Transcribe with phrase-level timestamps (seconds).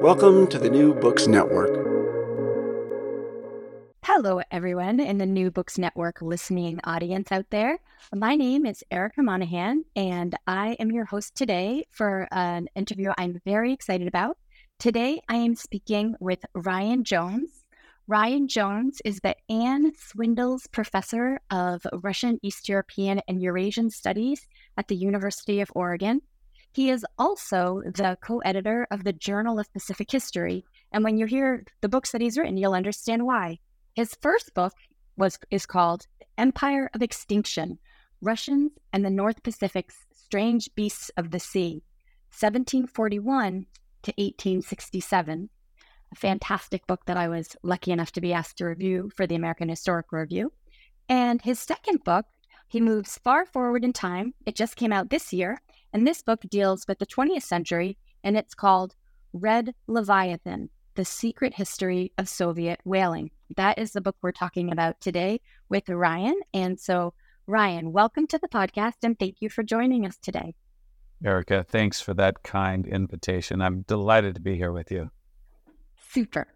[0.00, 1.70] Welcome to the New Books Network.
[4.04, 7.80] Hello, everyone in the New Books Network listening audience out there.
[8.14, 13.40] My name is Erica Monahan, and I am your host today for an interview I'm
[13.44, 14.38] very excited about.
[14.78, 17.64] Today, I am speaking with Ryan Jones.
[18.06, 24.46] Ryan Jones is the Ann Swindells Professor of Russian, East European, and Eurasian Studies
[24.76, 26.22] at the University of Oregon.
[26.72, 30.64] He is also the co editor of the Journal of Pacific History.
[30.92, 33.58] And when you hear the books that he's written, you'll understand why.
[33.94, 34.74] His first book
[35.16, 37.78] was is called Empire of Extinction
[38.20, 41.82] Russians and the North Pacific's Strange Beasts of the Sea,
[42.30, 43.66] 1741
[44.02, 45.50] to 1867.
[46.10, 49.34] A fantastic book that I was lucky enough to be asked to review for the
[49.34, 50.52] American Historical Review.
[51.08, 52.26] And his second book,
[52.66, 54.34] he moves far forward in time.
[54.46, 55.60] It just came out this year
[55.92, 58.94] and this book deals with the 20th century, and it's called
[59.32, 63.30] Red Leviathan The Secret History of Soviet Whaling.
[63.56, 66.38] That is the book we're talking about today with Ryan.
[66.52, 67.14] And so,
[67.46, 70.54] Ryan, welcome to the podcast, and thank you for joining us today.
[71.24, 73.60] Erica, thanks for that kind invitation.
[73.60, 75.10] I'm delighted to be here with you.
[76.10, 76.46] Super.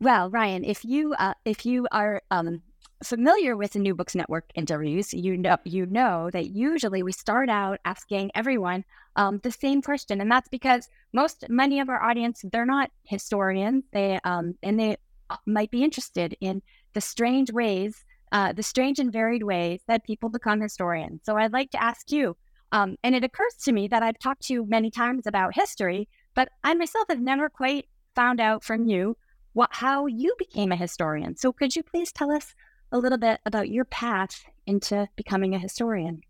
[0.00, 2.62] Well, Ryan, if you uh, if you are um,
[3.04, 7.48] familiar with the New Books Network interviews, you know you know that usually we start
[7.48, 8.84] out asking everyone
[9.16, 13.84] um, the same question, and that's because most many of our audience they're not historians,
[13.92, 14.96] they um, and they
[15.46, 20.28] might be interested in the strange ways, uh, the strange and varied ways that people
[20.28, 21.20] become historians.
[21.24, 22.36] So I'd like to ask you,
[22.72, 26.08] um, and it occurs to me that I've talked to you many times about history,
[26.34, 29.16] but I myself have never quite found out from you
[29.52, 31.36] what how you became a historian.
[31.36, 32.54] So could you please tell us
[32.94, 36.20] a little bit about your path into becoming a historian.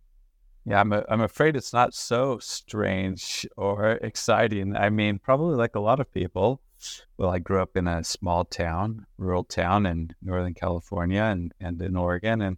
[0.65, 4.75] Yeah, I'm, a, I'm afraid it's not so strange or exciting.
[4.75, 6.63] I mean, probably like a lot of people.
[7.19, 11.81] Well, I grew up in a small town, rural town in Northern California and, and
[11.83, 12.41] in Oregon.
[12.41, 12.57] And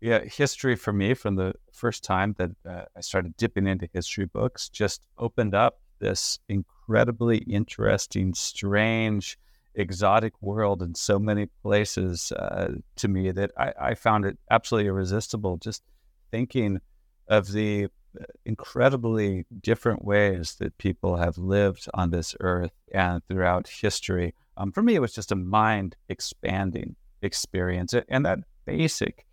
[0.00, 4.26] yeah, history for me from the first time that uh, I started dipping into history
[4.26, 9.38] books just opened up this incredibly interesting, strange,
[9.74, 14.88] exotic world in so many places uh, to me that I, I, found it absolutely
[14.88, 15.82] irresistible just
[16.30, 16.80] thinking
[17.28, 17.84] of the
[18.20, 24.34] uh, incredibly different ways that people have lived on this earth and throughout history.
[24.56, 27.94] Um, for me, it was just a mind expanding experience.
[28.08, 29.26] And that basic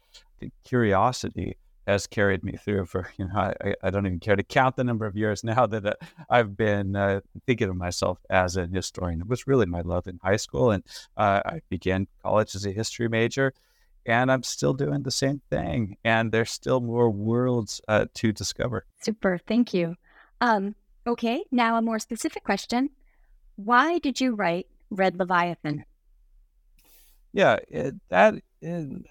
[0.64, 1.58] curiosity
[1.90, 4.84] has carried me through for you know I, I don't even care to count the
[4.84, 5.94] number of years now that uh,
[6.30, 9.22] I've been uh, thinking of myself as a historian.
[9.22, 10.84] It was really my love in high school, and
[11.18, 13.54] uh, I began college as a history major,
[14.06, 15.98] and I'm still doing the same thing.
[16.04, 18.86] And there's still more worlds uh, to discover.
[19.02, 19.96] Super, thank you.
[20.42, 20.75] Um,
[21.08, 22.92] okay, now a more specific question:
[23.56, 25.86] Why did you write Red Leviathan?
[27.34, 28.36] Yeah, it, that.
[28.62, 29.06] It,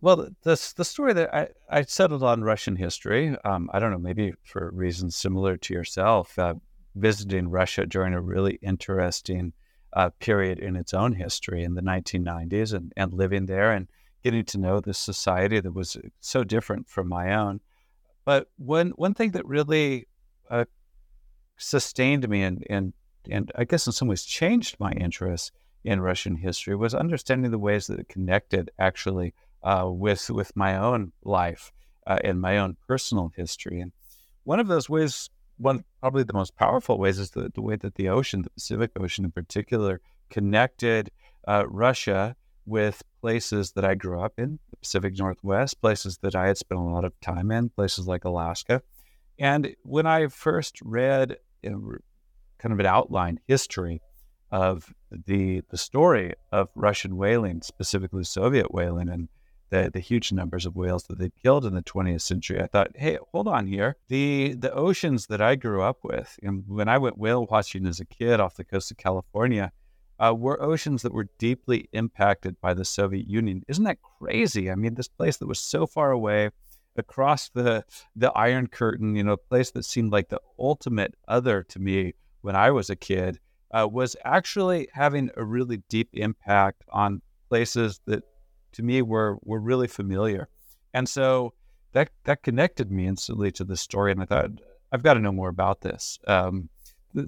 [0.00, 3.36] well, the the story that I, I settled on Russian history.
[3.44, 6.54] Um, I don't know, maybe for reasons similar to yourself, uh,
[6.94, 9.52] visiting Russia during a really interesting
[9.94, 13.88] uh, period in its own history in the 1990s and, and living there and
[14.22, 17.60] getting to know this society that was so different from my own.
[18.24, 20.06] But one, one thing that really
[20.50, 20.66] uh,
[21.56, 22.92] sustained me in, in
[23.30, 25.52] and I guess in some ways changed my interest
[25.84, 30.76] in Russian history was understanding the ways that it connected actually uh, with with my
[30.76, 31.72] own life
[32.06, 33.80] uh, and my own personal history.
[33.80, 33.92] And
[34.44, 37.96] one of those ways, one probably the most powerful ways, is the, the way that
[37.96, 40.00] the ocean, the Pacific Ocean in particular,
[40.30, 41.10] connected
[41.46, 46.48] uh, Russia with places that I grew up in, the Pacific Northwest, places that I
[46.48, 48.82] had spent a lot of time in, places like Alaska.
[49.38, 54.02] And when I first read kind of an outline history
[54.50, 59.28] of the the story of Russian whaling, specifically Soviet whaling, and
[59.70, 62.90] the, the huge numbers of whales that they killed in the 20th century, I thought,
[62.94, 63.96] hey, hold on here.
[64.08, 68.00] The the oceans that I grew up with, and when I went whale watching as
[68.00, 69.72] a kid off the coast of California,
[70.18, 73.62] uh, were oceans that were deeply impacted by the Soviet Union.
[73.68, 74.70] Isn't that crazy?
[74.70, 76.50] I mean, this place that was so far away
[76.96, 77.84] across the
[78.16, 82.14] the Iron Curtain, you know, a place that seemed like the ultimate other to me
[82.40, 83.38] when I was a kid,
[83.72, 88.22] uh, was actually having a really deep impact on places that
[88.72, 90.48] to me were were really familiar.
[90.94, 91.54] And so
[91.92, 94.12] that that connected me instantly to the story.
[94.12, 94.50] And I thought,
[94.92, 96.18] I've got to know more about this.
[96.26, 96.68] Um,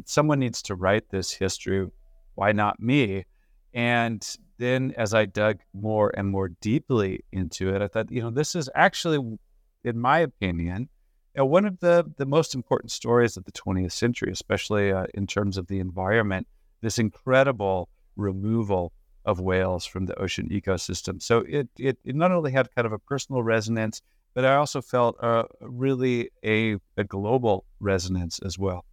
[0.05, 1.89] someone needs to write this history.
[2.35, 3.25] Why not me?
[3.73, 4.27] And
[4.59, 8.55] then as I dug more and more deeply into it, I thought, you know, this
[8.55, 9.39] is actually,
[9.85, 10.89] in my opinion,
[11.35, 15.07] you know, one of the, the most important stories of the 20th century, especially uh,
[15.15, 16.47] in terms of the environment,
[16.81, 18.93] this incredible removal
[19.25, 21.23] of whales from the ocean ecosystem.
[21.23, 24.03] So it, it, it not only had kind of a personal resonance,
[24.35, 28.85] but I also felt uh, really a, a global resonance as well.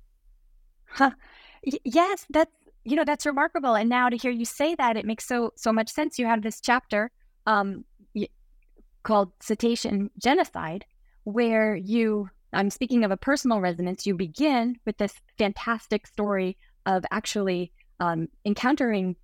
[0.85, 1.11] Huh.
[1.65, 2.51] Y- yes, that's
[2.83, 3.75] you know that's remarkable.
[3.75, 6.17] And now to hear you say that, it makes so so much sense.
[6.17, 7.11] You have this chapter
[7.45, 7.83] um,
[9.07, 10.85] called cetacean genocide,
[11.23, 17.05] where you, I'm speaking of a personal resonance, you begin with this fantastic story of
[17.09, 17.71] actually
[18.01, 19.15] um, encountering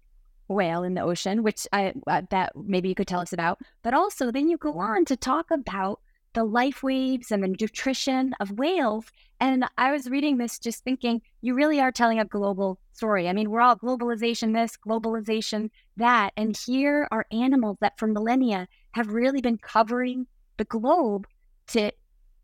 [0.54, 3.60] whale in the ocean, which I uh, that maybe you could tell us about.
[3.82, 6.00] But also, then you go on to talk about
[6.34, 9.06] the life waves and the nutrition of whales.
[9.40, 13.30] And I was reading this just thinking, you really are telling a global story.
[13.30, 16.34] I mean, we're all globalization this, globalization that.
[16.36, 20.26] And here are animals that for millennia have really been covering
[20.58, 21.28] the globe
[21.68, 21.92] to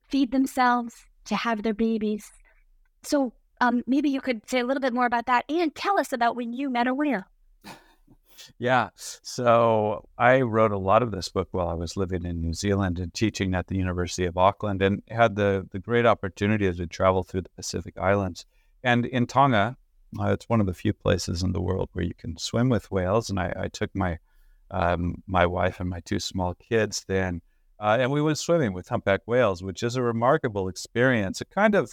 [0.07, 0.95] feed themselves,
[1.25, 2.31] to have their babies.
[3.03, 6.13] So um, maybe you could say a little bit more about that and tell us
[6.13, 7.23] about when you met a whale.
[8.57, 8.89] Yeah.
[8.95, 12.99] So I wrote a lot of this book while I was living in New Zealand
[12.99, 17.23] and teaching at the University of Auckland and had the, the great opportunity to travel
[17.23, 18.45] through the Pacific Islands.
[18.83, 19.77] And in Tonga,
[20.19, 22.91] uh, it's one of the few places in the world where you can swim with
[22.91, 23.29] whales.
[23.29, 24.19] And I, I took my
[24.71, 27.41] um, my wife and my two small kids then,
[27.79, 31.41] uh, and we went swimming with humpback whales, which is a remarkable experience.
[31.41, 31.91] A kind of,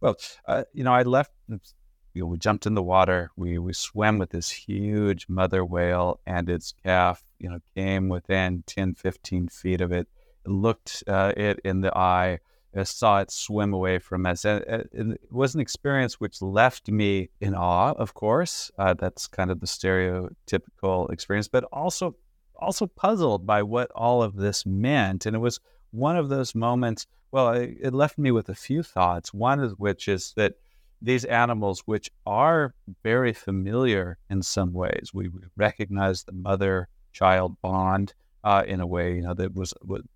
[0.00, 0.16] well,
[0.46, 1.30] uh, you know, I left
[2.14, 3.30] you know, we jumped in the water.
[3.36, 7.24] We we swam with this huge mother whale and its calf.
[7.40, 10.08] You know, came within 10, 15 feet of it.
[10.46, 12.38] Looked uh, it in the eye.
[12.76, 14.44] I saw it swim away from us.
[14.44, 17.92] And it was an experience which left me in awe.
[17.92, 22.16] Of course, uh, that's kind of the stereotypical experience, but also
[22.56, 25.26] also puzzled by what all of this meant.
[25.26, 25.58] And it was
[25.90, 27.06] one of those moments.
[27.32, 29.34] Well, it, it left me with a few thoughts.
[29.34, 30.54] One of which is that
[31.02, 35.10] these animals, which are very familiar in some ways.
[35.12, 38.14] We recognize the mother child bond
[38.44, 39.72] uh, in a way, you know, that was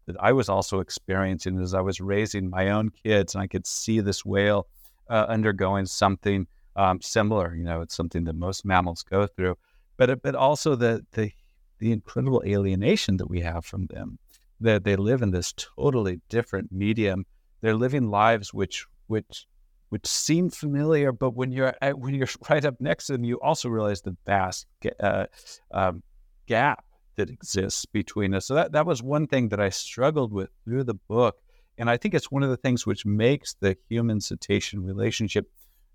[0.07, 3.67] that I was also experiencing as I was raising my own kids, and I could
[3.67, 4.67] see this whale
[5.09, 7.55] uh, undergoing something um, similar.
[7.55, 9.57] You know, it's something that most mammals go through,
[9.97, 11.33] but but also the the
[11.79, 14.19] the incredible alienation that we have from them.
[14.61, 17.25] That they live in this totally different medium.
[17.63, 19.47] They're living lives which which
[19.91, 23.69] which seem familiar, but when you're when you're right up next to them, you also
[23.69, 24.67] realize the vast
[25.01, 25.27] uh,
[25.73, 26.03] um,
[26.47, 26.85] gap
[27.17, 28.47] that exists between us.
[28.47, 31.37] So that that was one thing that I struggled with through the book,
[31.77, 35.47] and I think it's one of the things which makes the human cetacean relationship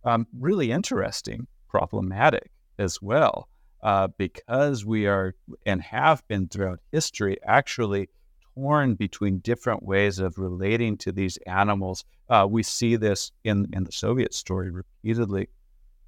[0.03, 3.47] um, really interesting, problematic as well,
[3.81, 5.35] uh, because we are
[5.65, 8.09] and have been throughout history actually
[8.55, 12.05] torn between different ways of relating to these animals.
[12.29, 15.49] Uh, we see this in, in the Soviet story repeatedly,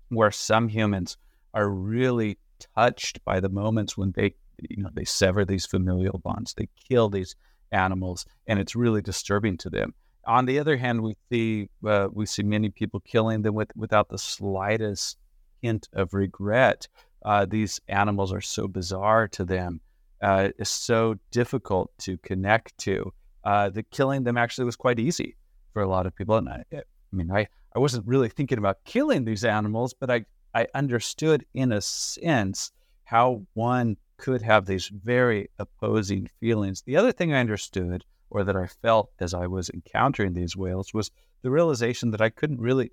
[0.09, 1.17] where some humans
[1.53, 2.37] are really
[2.75, 4.33] touched by the moments when they,
[4.69, 7.35] you know, they sever these familial bonds, they kill these
[7.71, 9.93] animals, and it's really disturbing to them.
[10.27, 14.09] On the other hand, we see uh, we see many people killing them with, without
[14.09, 15.17] the slightest
[15.61, 16.87] hint of regret.
[17.23, 19.81] Uh, these animals are so bizarre to them
[20.25, 23.13] uh, is so difficult to connect to
[23.43, 25.37] uh, killing them actually was quite easy
[25.71, 26.35] for a lot of people.
[26.35, 30.25] And I, I mean, I, I wasn't really thinking about killing these animals, but I
[30.55, 32.71] I understood in a sense
[33.03, 36.81] how one could have these very opposing feelings.
[36.81, 40.93] The other thing I understood or that I felt as I was encountering these whales
[40.93, 42.91] was the realization that I couldn't really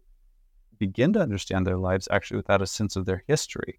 [0.79, 3.79] begin to understand their lives actually without a sense of their history.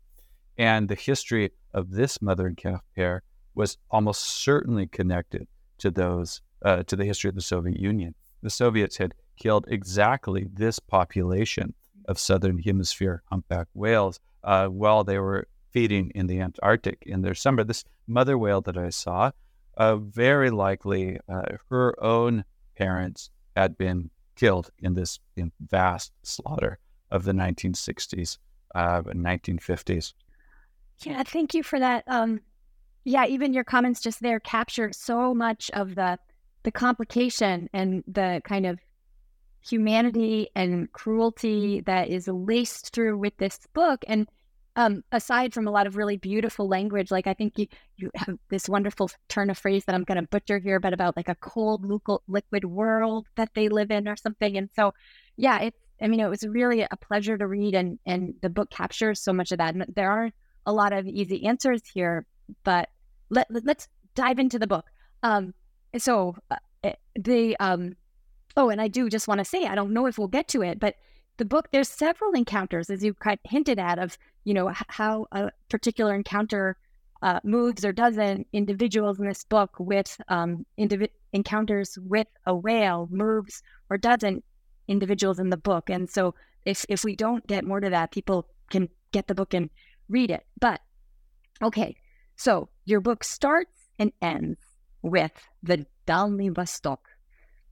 [0.58, 3.22] And the history of this mother and calf pair
[3.56, 5.48] was almost certainly connected
[5.80, 8.16] to those uh, to the history of the Soviet Union.
[8.42, 11.74] The Soviets had killed exactly this population
[12.08, 17.34] of southern hemisphere humpback whales uh, while they were feeding in the Antarctic in their
[17.34, 17.64] summer.
[17.64, 19.32] This mother whale that I saw,
[19.78, 22.46] uh, very likely uh, her own
[22.78, 26.80] parents had been killed in this in vast slaughter
[27.12, 28.38] of the 1960s
[28.76, 30.14] uh, and 1950s.
[31.00, 32.04] Yeah, thank you for that.
[32.08, 32.42] Um,
[33.04, 36.18] yeah, even your comments just there capture so much of the
[36.64, 38.80] the complication and the kind of
[39.68, 44.04] humanity and cruelty that is laced through with this book.
[44.08, 44.28] And
[44.76, 47.68] um, aside from a lot of really beautiful language, like I think you,
[47.98, 51.16] you have this wonderful turn of phrase that I'm going to butcher here, but about
[51.16, 51.86] like a cold
[52.28, 54.58] liquid world that they live in or something.
[54.58, 54.94] And so,
[55.38, 58.70] yeah, it's, I mean, it was really a pleasure to read and, and the book
[58.70, 59.76] captures so much of that.
[59.76, 62.26] And there aren't a lot of easy answers here,
[62.64, 62.90] but
[63.30, 64.86] let, let, us dive into the book.
[65.24, 65.53] Um,
[65.98, 67.96] so uh, eh, the, um,
[68.58, 70.62] oh, and I do just want to say, I don't know if we'll get to
[70.62, 70.96] it, but
[71.38, 75.25] the book, there's several encounters, as you kind of hinted at, of you know how
[75.32, 76.77] a particular encounter
[77.22, 78.48] uh, moves or doesn't.
[78.53, 80.65] Individuals in this book with um,
[81.32, 84.44] encounters with a whale moves or doesn't.
[84.88, 88.48] Individuals in the book, and so if if we don't get more to that, people
[88.70, 89.70] can get the book and
[90.10, 90.46] read it.
[90.60, 90.82] But
[91.62, 91.96] okay,
[92.36, 94.60] so your book starts and ends
[95.02, 97.00] with the Dalny Vostok.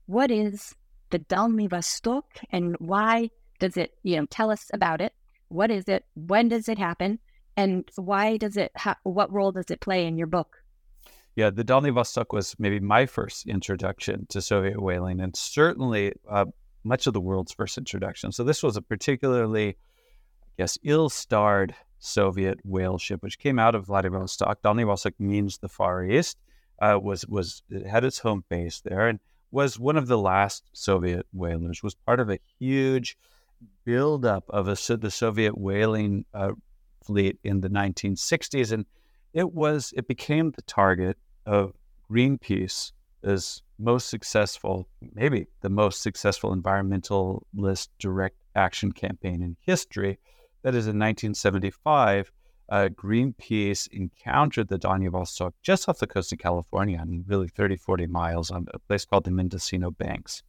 [0.06, 0.74] What is
[1.10, 5.12] the Dalny Vostok and why does it, you know, tell us about it?
[5.48, 6.04] What is it?
[6.14, 7.18] When does it happen?
[7.56, 10.56] And why does it, ha- what role does it play in your book?
[11.36, 16.46] Yeah, the Dalny Vostok was maybe my first introduction to Soviet whaling and certainly uh,
[16.84, 18.32] much of the world's first introduction.
[18.32, 19.74] So this was a particularly, I
[20.58, 24.60] guess, ill starred Soviet whale ship, which came out of Vladivostok.
[24.62, 26.36] Dalny Vostok means the Far East.
[26.80, 29.20] Uh, was was had its home base there and
[29.52, 31.82] was one of the last Soviet whalers.
[31.82, 33.16] Was part of a huge
[33.84, 36.52] buildup of a, the Soviet whaling uh,
[37.04, 38.84] fleet in the 1960s, and
[39.32, 41.16] it was it became the target
[41.46, 41.72] of
[42.10, 42.90] Greenpeace
[43.22, 50.18] as most successful, maybe the most successful environmentalist direct action campaign in history.
[50.62, 52.30] That is in 1975.
[52.68, 57.76] Uh, Greenpeace encountered the Dalny Vostok just off the coast of California, mean, really 30,
[57.76, 60.42] 40 miles on a place called the Mendocino Banks.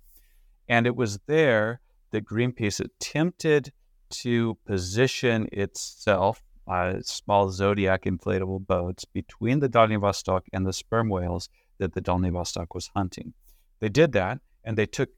[0.69, 3.73] And it was there that Greenpeace attempted
[4.11, 11.49] to position itself, uh, small Zodiac inflatable boats, between the Vostok and the sperm whales
[11.79, 13.33] that the Vostok was hunting.
[13.79, 15.09] They did that, and they took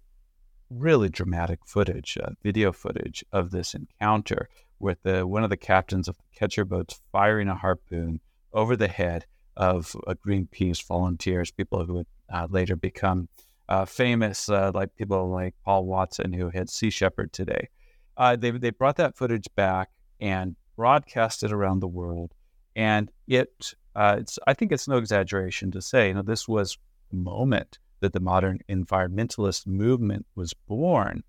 [0.70, 6.08] really dramatic footage, uh, video footage of this encounter with the, one of the captains
[6.08, 8.20] of the catcher boats firing a harpoon
[8.54, 9.26] over the head
[9.58, 13.28] of uh, Greenpeace volunteers, people who would uh, later become
[13.70, 17.70] uh, famous, uh, like people like Paul Watson, who had Sea Shepherd today.
[18.18, 19.90] Uh, they, they brought that footage back
[20.20, 22.34] and broadcast it around the world.
[22.76, 26.78] And it, it's, I think it's no exaggeration to say, you know, this was
[27.12, 31.24] the moment that the modern environmentalist movement was born.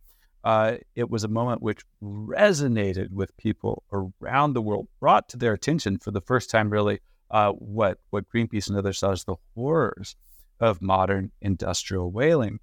[0.46, 5.52] Uh, it was a moment which resonated with people around the world, brought to their
[5.52, 7.00] attention for the first time, really,
[7.32, 10.14] uh, what what Greenpeace and others saw as the horrors
[10.60, 12.60] of modern industrial whaling.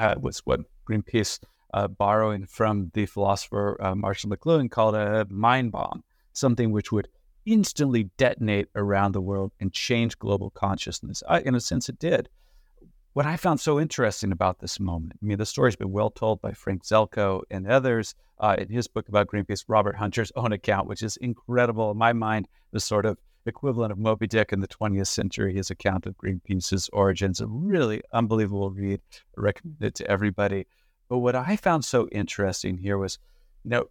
[0.00, 1.38] Uh, was what Greenpeace,
[1.72, 6.02] uh, borrowing from the philosopher uh, Marshall McLuhan, called a mind bomb,
[6.32, 7.06] something which would
[7.46, 11.22] instantly detonate around the world and change global consciousness.
[11.44, 12.28] in a sense, it did.
[13.14, 16.40] What I found so interesting about this moment, I mean, the story's been well told
[16.40, 20.88] by Frank Zelko and others uh, in his book about Greenpeace, Robert Hunter's own account,
[20.88, 21.90] which is incredible.
[21.90, 25.70] In my mind, the sort of equivalent of Moby Dick in the 20th century, his
[25.70, 29.02] account of Greenpeace's origins, a really unbelievable read.
[29.36, 30.66] I recommend it to everybody.
[31.10, 33.18] But what I found so interesting here was,
[33.62, 33.88] you know,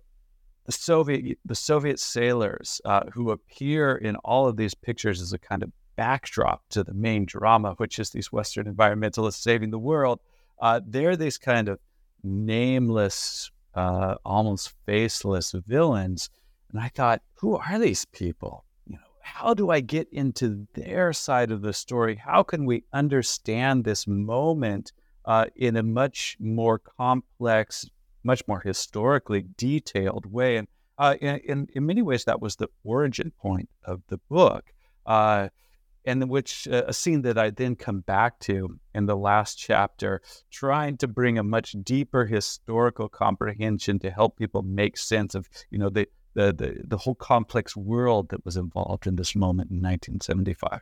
[0.66, 5.38] the Soviet the Soviet sailors uh, who appear in all of these pictures as a
[5.38, 10.20] kind of backdrop to the main drama, which is these Western environmentalists saving the world.
[10.60, 11.80] Uh, they're these kind of
[12.24, 16.30] nameless, uh, almost faceless villains.
[16.72, 18.64] And I thought, who are these people?
[18.86, 22.16] You know, how do I get into their side of the story?
[22.16, 24.94] How can we understand this moment
[25.26, 27.90] uh, in a much more complex,
[28.24, 30.58] much more historically detailed way?
[30.58, 30.68] And
[30.98, 34.66] uh, in, in many ways, that was the origin point of the book.
[35.06, 35.50] Uh,
[36.06, 40.22] and which uh, a scene that I then come back to in the last chapter,
[40.50, 45.78] trying to bring a much deeper historical comprehension to help people make sense of you
[45.78, 49.78] know the the the, the whole complex world that was involved in this moment in
[49.78, 50.82] 1975.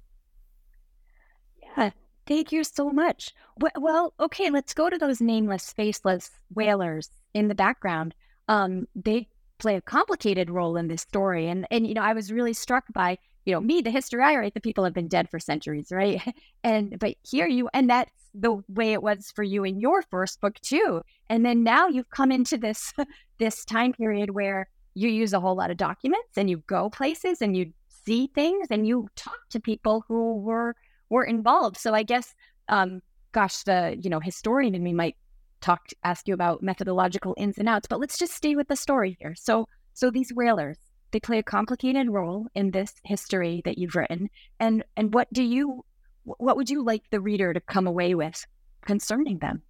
[1.61, 1.91] Yeah,
[2.25, 3.33] thank you so much.
[3.77, 8.15] Well, okay, let's go to those nameless, faceless whalers in the background.
[8.47, 9.27] Um, they
[9.59, 12.85] play a complicated role in this story, and and you know I was really struck
[12.93, 15.91] by you know, me, the history I write, the people have been dead for centuries,
[15.91, 16.21] right?
[16.63, 20.41] And but here you, and that's the way it was for you in your first
[20.41, 21.01] book too.
[21.29, 22.93] And then now you've come into this
[23.39, 27.41] this time period where you use a whole lot of documents and you go places
[27.41, 30.75] and you see things and you talk to people who were
[31.09, 31.77] were involved.
[31.77, 32.33] So I guess,
[32.67, 35.15] um, gosh, the you know historian in me might
[35.61, 39.17] talk ask you about methodological ins and outs, but let's just stay with the story
[39.19, 39.33] here.
[39.35, 40.77] So so these whalers,
[41.11, 44.29] they play a complicated role in this history that you've written.
[44.59, 45.85] And and what do you
[46.23, 48.45] what would you like the reader to come away with
[48.85, 49.61] concerning them?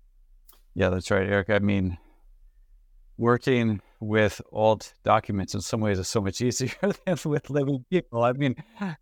[0.74, 1.50] Yeah, that's right, Eric.
[1.50, 1.98] I mean,
[3.17, 6.72] working with old documents in some ways is so much easier
[7.05, 8.24] than with living people.
[8.24, 8.55] I mean,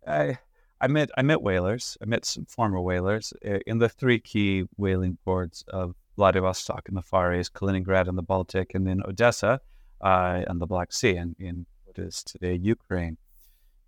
[0.06, 0.38] I
[0.80, 1.96] I met I met whalers.
[2.02, 6.94] I met some former whalers eh, in the three key whaling ports of Vladivostok in
[6.94, 9.60] the Far East, Kaliningrad in the Baltic, and then Odessa
[10.00, 11.66] uh, the Black Sea in, in
[11.98, 13.16] is today Ukraine.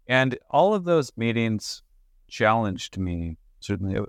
[0.06, 1.82] And all of those meetings
[2.28, 3.36] challenged me.
[3.60, 4.06] Certainly,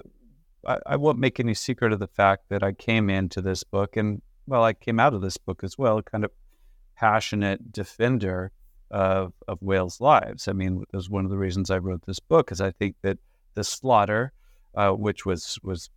[0.65, 3.97] I, I won't make any secret of the fact that I came into this book,
[3.97, 6.31] and well, I came out of this book as well, kind of
[6.95, 8.51] passionate defender
[8.89, 10.47] of, of whales' lives.
[10.47, 13.17] I mean, that's one of the reasons I wrote this book, is I think that
[13.53, 14.33] the slaughter,
[14.75, 15.89] uh, which was was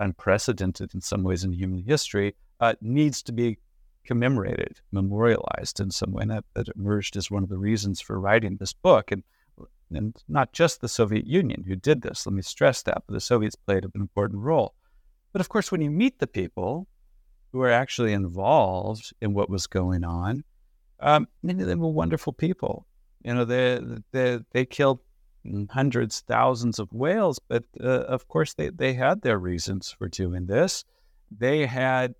[0.00, 3.58] unprecedented in some ways in human history, uh, needs to be
[4.04, 6.22] commemorated, memorialized in some way.
[6.22, 9.12] And that, that emerged as one of the reasons for writing this book.
[9.12, 9.22] And,
[9.90, 13.20] and not just the Soviet Union who did this, let me stress that, but the
[13.20, 14.74] Soviets played an important role.
[15.32, 16.86] But of course, when you meet the people
[17.52, 20.44] who are actually involved in what was going on,
[21.00, 22.86] um, many of them were wonderful people.
[23.24, 23.80] You know, they,
[24.12, 25.00] they, they killed
[25.70, 30.46] hundreds, thousands of whales, but uh, of course, they, they had their reasons for doing
[30.46, 30.84] this.
[31.36, 32.14] They had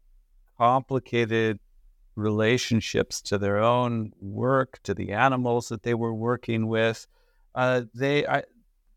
[0.59, 1.59] complicated
[2.15, 7.07] relationships to their own work, to the animals that they were working with.
[7.55, 8.43] Uh, they I,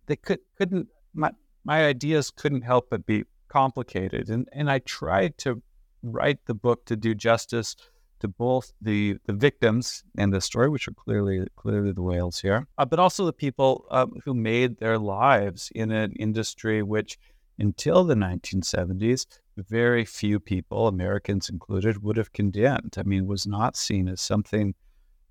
[0.08, 1.32] they could couldn't my
[1.63, 5.62] my ideas couldn't help but be complicated, and and I tried to
[6.04, 7.75] write the book to do justice
[8.19, 12.67] to both the the victims in the story, which are clearly clearly the whales here,
[12.78, 17.17] uh, but also the people um, who made their lives in an industry which,
[17.60, 19.26] until the 1970s,
[19.58, 22.96] very few people, Americans included, would have condemned.
[22.98, 24.76] I mean, was not seen as something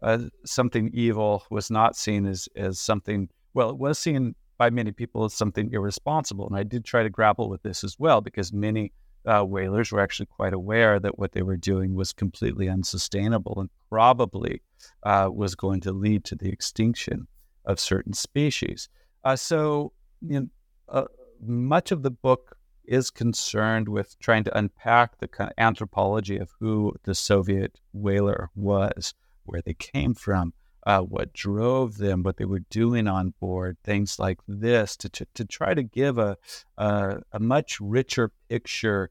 [0.02, 3.28] uh, something evil, was not seen as as something.
[3.54, 7.10] Well, it was seen by many people as something irresponsible, and I did try to
[7.10, 8.92] grapple with this as well because many
[9.26, 13.70] uh, whalers were actually quite aware that what they were doing was completely unsustainable and
[13.88, 14.60] probably
[15.04, 17.26] uh, was going to lead to the extinction
[17.64, 18.88] of certain species.
[19.24, 20.46] Uh, so, you know,
[20.90, 21.04] uh,
[21.46, 26.52] much of the book is concerned with trying to unpack the kind of anthropology of
[26.60, 30.52] who the Soviet whaler was, where they came from,
[30.86, 35.26] uh, what drove them, what they were doing on board, things like this, to, to,
[35.34, 36.36] to try to give a,
[36.76, 39.10] a, much richer picture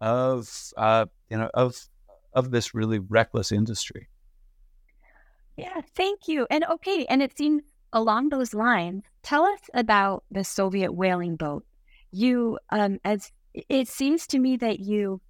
[0.00, 1.76] of uh, you know of
[2.32, 4.08] of this really reckless industry.
[5.56, 6.46] Yeah, thank you.
[6.50, 11.64] And okay, and it seems along those lines, tell us about the Soviet whaling boat
[12.12, 15.20] you um as it seems to me that you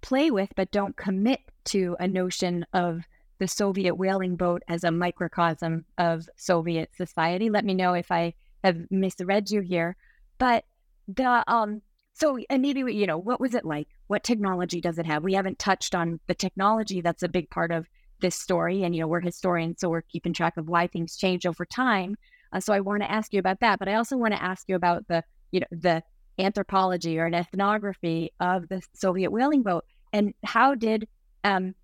[0.00, 3.02] play with but don't commit to a notion of
[3.38, 7.50] the Soviet whaling boat as a microcosm of Soviet society.
[7.50, 9.96] Let me know if I have misread you here.
[10.38, 10.64] But
[11.08, 13.88] the um so and maybe you know what was it like?
[14.06, 15.24] What technology does it have?
[15.24, 17.86] We haven't touched on the technology that's a big part of
[18.20, 21.44] this story, and you know we're historians, so we're keeping track of why things change
[21.44, 22.16] over time.
[22.52, 24.68] Uh, so I want to ask you about that, but I also want to ask
[24.68, 26.02] you about the you know the
[26.38, 31.08] anthropology or an ethnography of the Soviet whaling boat, and how did
[31.44, 31.74] um,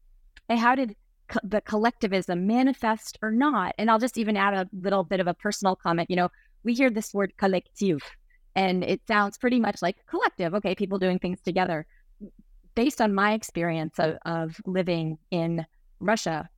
[0.48, 0.96] and how did
[1.28, 3.74] co- the collectivism manifest or not?
[3.78, 6.10] And I'll just even add a little bit of a personal comment.
[6.10, 6.28] You know,
[6.64, 8.00] we hear this word collective,
[8.54, 10.54] and it sounds pretty much like collective.
[10.54, 11.86] Okay, people doing things together.
[12.74, 15.66] Based on my experience of, of living in
[15.98, 16.48] Russia,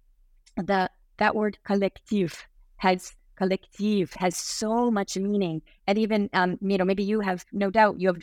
[0.56, 5.62] the that word collective has collective has so much meaning.
[5.86, 8.22] And even, um, you know, maybe you have no doubt you have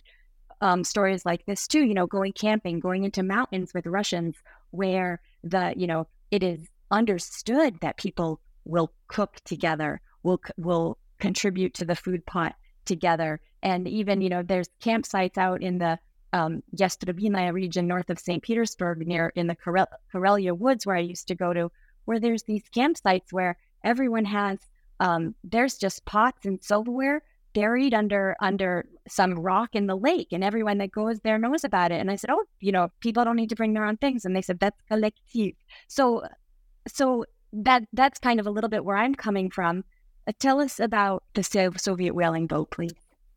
[0.62, 4.38] um, stories like this too, you know, going camping, going into mountains with Russians
[4.72, 11.74] where the, you know, it is understood that people will cook together, will will contribute
[11.74, 12.56] to the food pot
[12.86, 15.98] together, and even you know there's campsites out in the
[16.34, 16.62] um,
[17.54, 18.44] region north of St.
[18.44, 21.72] Petersburg, near in the Karelia Woods, where I used to go to,
[22.06, 24.60] where there's these campsites where everyone has
[25.00, 27.22] um, there's just pots and silverware
[27.54, 31.92] buried under under some rock in the lake, and everyone that goes there knows about
[31.92, 32.00] it.
[32.00, 34.36] And I said, oh, you know, people don't need to bring their own things, and
[34.36, 35.54] they said that's collective.
[35.88, 36.24] So,
[36.88, 39.84] so that that's kind of a little bit where I'm coming from.
[40.28, 41.44] Uh, tell us about the
[41.78, 42.94] Soviet whaling boat, please.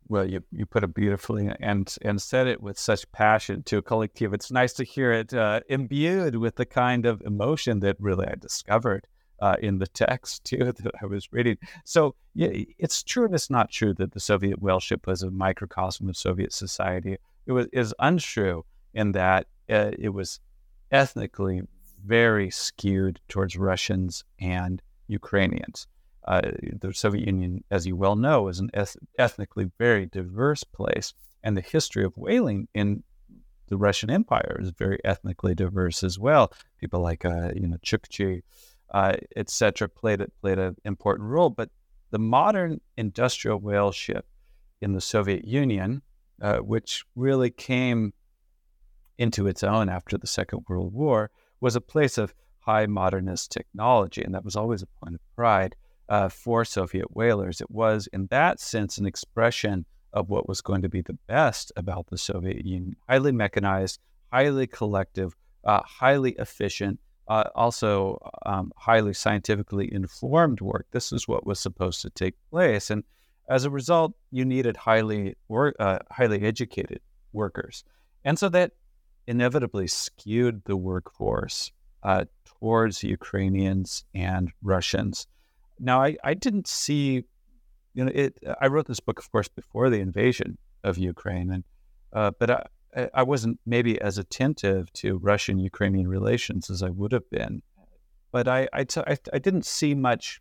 [0.08, 3.82] Well, you, you put it beautifully and and said it with such passion to a
[3.82, 4.34] collective.
[4.34, 8.34] It's nice to hear it uh, imbued with the kind of emotion that really I
[8.34, 9.06] discovered
[9.42, 11.58] uh, in the text too that I was reading.
[11.84, 15.30] So yeah, it's true and it's not true that the Soviet whale ship was a
[15.30, 17.18] microcosm of Soviet society.
[17.46, 20.40] It was is untrue in that uh, it was
[20.90, 21.62] ethnically
[22.04, 25.88] very skewed towards Russians and Ukrainians.
[26.26, 26.42] Uh,
[26.80, 31.56] the Soviet Union, as you well know, is an eth- ethnically very diverse place, and
[31.56, 33.02] the history of whaling in
[33.66, 36.52] the Russian Empire is very ethnically diverse as well.
[36.78, 38.42] People like uh, you know Chukchi,
[38.92, 41.50] uh, etc., played played an important role.
[41.50, 41.70] But
[42.10, 44.26] the modern industrial whale ship
[44.80, 46.02] in the Soviet Union,
[46.40, 48.12] uh, which really came
[49.18, 54.22] into its own after the Second World War, was a place of high modernist technology,
[54.22, 55.74] and that was always a point of pride
[56.08, 57.60] uh, for Soviet whalers.
[57.60, 61.72] It was, in that sense, an expression of what was going to be the best
[61.76, 63.98] about the Soviet Union highly mechanized,
[64.30, 70.86] highly collective, uh, highly efficient, uh, also um, highly scientifically informed work.
[70.90, 72.90] This is what was supposed to take place.
[72.90, 73.04] And
[73.48, 77.00] as a result, you needed highly, wor- uh, highly educated
[77.32, 77.84] workers.
[78.24, 78.72] And so that
[79.26, 81.70] inevitably skewed the workforce
[82.02, 85.26] uh, towards Ukrainians and Russians.
[85.78, 87.24] Now, I, I didn't see,
[87.94, 88.38] you know, it.
[88.60, 91.64] I wrote this book, of course, before the invasion of Ukraine, and
[92.12, 92.66] uh, but I,
[93.14, 97.62] I wasn't maybe as attentive to Russian-Ukrainian relations as I would have been.
[98.30, 100.40] But I, I, t- I, I didn't see much,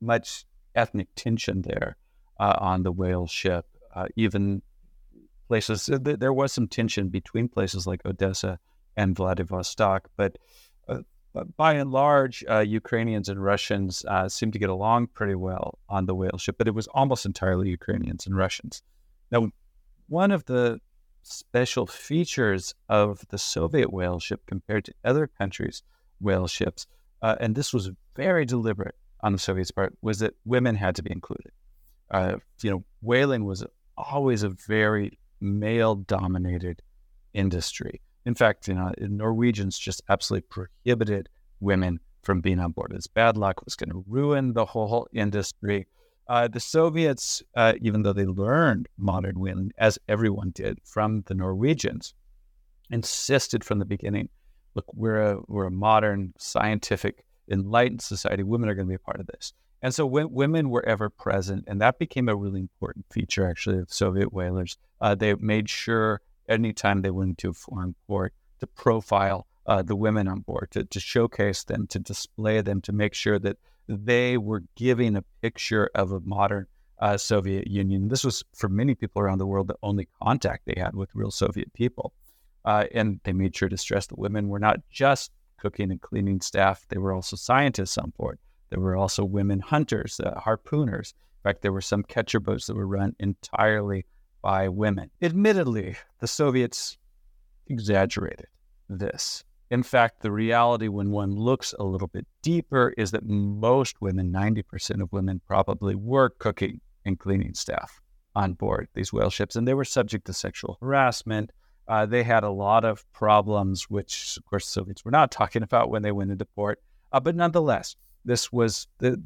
[0.00, 1.96] much ethnic tension there
[2.38, 3.66] uh, on the whale ship.
[3.94, 4.62] Uh, even
[5.48, 8.58] places, there was some tension between places like Odessa
[8.96, 10.38] and Vladivostok, but
[11.36, 15.78] but by and large, uh, Ukrainians and Russians uh, seem to get along pretty well
[15.86, 18.80] on the whale ship, but it was almost entirely Ukrainians and Russians.
[19.30, 19.50] Now,
[20.08, 20.80] one of the
[21.26, 25.82] special features of the Soviet whale ship compared to other countries'
[26.20, 26.86] whale ships,
[27.22, 31.02] uh, and this was very deliberate on the Soviets' part, was that women had to
[31.02, 31.52] be included.
[32.10, 33.64] Uh, you know, whaling was
[33.96, 36.80] always a very male-dominated
[37.34, 38.00] industry.
[38.24, 41.28] In fact, you know, Norwegians just absolutely prohibited
[41.60, 42.92] women from being on board.
[42.94, 43.64] It's bad luck.
[43.64, 45.86] Was going to ruin the whole industry.
[46.28, 51.34] Uh, the Soviets, uh, even though they learned modern whaling, as everyone did from the
[51.34, 52.14] Norwegians,
[52.90, 54.28] insisted from the beginning,
[54.74, 58.42] look, we're a, we're a modern, scientific, enlightened society.
[58.42, 59.52] Women are going to be a part of this.
[59.82, 63.78] And so when women were ever present, and that became a really important feature, actually,
[63.78, 64.78] of Soviet whalers.
[65.00, 69.96] Uh, they made sure anytime they went to a foreign port to profile uh, the
[69.96, 74.36] women on board, to, to showcase them, to display them, to make sure that they
[74.36, 76.66] were giving a picture of a modern
[76.98, 78.08] uh, Soviet Union.
[78.08, 81.30] This was for many people around the world the only contact they had with real
[81.30, 82.12] Soviet people.
[82.64, 86.40] Uh, and they made sure to stress that women were not just cooking and cleaning
[86.40, 88.38] staff, they were also scientists on board.
[88.70, 91.12] There were also women hunters, uh, harpooners.
[91.12, 94.04] In fact, there were some catcher boats that were run entirely
[94.42, 95.10] by women.
[95.22, 96.98] Admittedly, the Soviets
[97.68, 98.46] exaggerated
[98.88, 99.44] this.
[99.70, 104.32] In fact, the reality when one looks a little bit deeper is that most women,
[104.32, 108.00] 90% of women, probably were cooking and cleaning staff
[108.36, 111.50] on board these whale ships, and they were subject to sexual harassment.
[111.88, 115.90] Uh, they had a lot of problems, which, of course, Soviets were not talking about
[115.90, 116.80] when they went into port.
[117.12, 119.20] Uh, but nonetheless, this was the,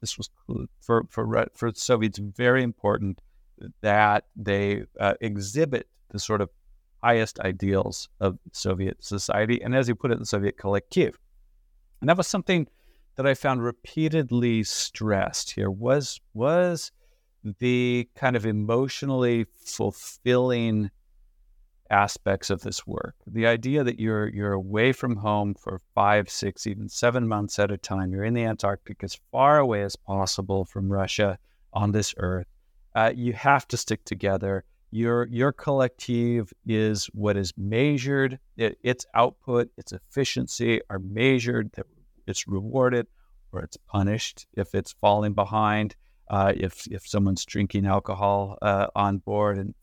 [0.00, 0.30] this was
[0.80, 3.20] for for for Soviets very important
[3.80, 6.50] that they uh, exhibit the sort of
[7.04, 11.18] highest ideals of Soviet society, and as you put it, the Soviet collective.
[12.00, 12.66] And that was something
[13.16, 16.90] that I found repeatedly stressed here was was
[17.60, 20.90] the kind of emotionally fulfilling
[21.90, 23.14] aspects of this work.
[23.26, 27.70] The idea that you're you're away from home for five, six, even seven months at
[27.70, 28.12] a time.
[28.12, 31.38] You're in the Antarctic as far away as possible from Russia
[31.72, 32.46] on this earth
[32.94, 34.64] uh, you have to stick together.
[34.94, 38.38] Your your collective is what is measured.
[38.56, 41.72] It, its output, its efficiency are measured.
[42.28, 43.08] it's rewarded
[43.50, 45.96] or it's punished if it's falling behind.
[46.30, 49.74] Uh, if if someone's drinking alcohol uh, on board and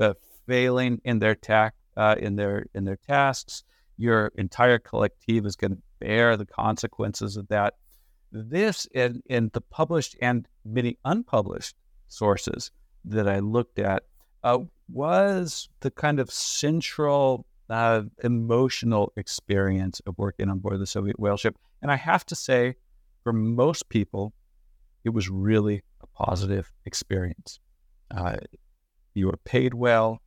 [0.00, 0.14] uh,
[0.46, 3.64] failing in their tac uh, in their in their tasks,
[3.98, 7.74] your entire collective is going to bear the consequences of that.
[8.32, 11.76] This in in the published and many unpublished
[12.08, 12.70] sources
[13.04, 14.04] that I looked at
[14.44, 14.58] uh,
[14.92, 21.38] was the kind of central uh, emotional experience of working on board the Soviet whale
[21.38, 21.56] ship.
[21.80, 22.76] And I have to say,
[23.22, 24.34] for most people,
[25.02, 27.58] it was really a positive experience.
[28.14, 28.36] Uh,
[29.14, 30.20] you were paid well.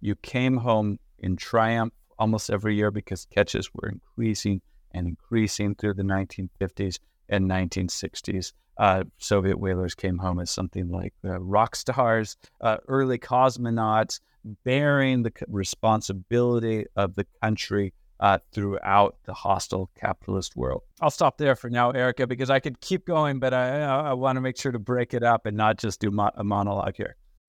[0.00, 5.94] You came home in triumph almost every year because catches were increasing and increasing through
[5.94, 6.98] the 1950s
[7.32, 8.52] and 1960s.
[8.78, 14.20] Uh, Soviet whalers came home as something like uh, rock stars, uh, early cosmonauts,
[14.64, 20.82] bearing the responsibility of the country uh, throughout the hostile capitalist world.
[21.00, 24.36] I'll stop there for now, Erica, because I could keep going, but I, I want
[24.36, 27.16] to make sure to break it up and not just do mo- a monologue here.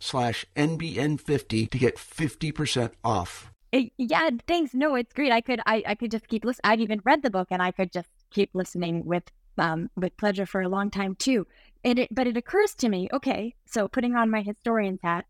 [0.00, 3.52] slash NBN50 to get 50% off.
[3.72, 4.74] Yeah, thanks.
[4.74, 5.30] No, it's great.
[5.30, 6.72] I could I, I could just keep listening.
[6.72, 9.22] I've even read the book and I could just keep listening with
[9.58, 11.46] um with pleasure for a long time too.
[11.84, 15.26] And it but it occurs to me, okay, so putting on my historian's hat,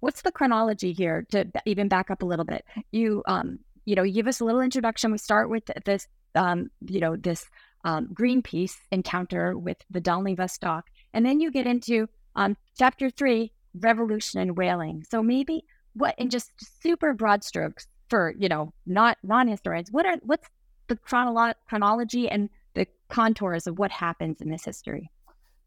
[0.00, 2.66] what's the chronology here to even back up a little bit?
[2.90, 5.10] You um you know, you give us a little introduction.
[5.10, 7.46] We start with this um, you know, this
[7.84, 10.82] um, Greenpeace encounter with the Dalny Vostok.
[11.12, 15.04] And then you get into um, chapter three, revolution and whaling.
[15.10, 15.64] So maybe
[15.94, 20.48] what in just super broad strokes for you know not non-historians, what are what's
[20.88, 25.10] the chronolo- chronology and the contours of what happens in this history?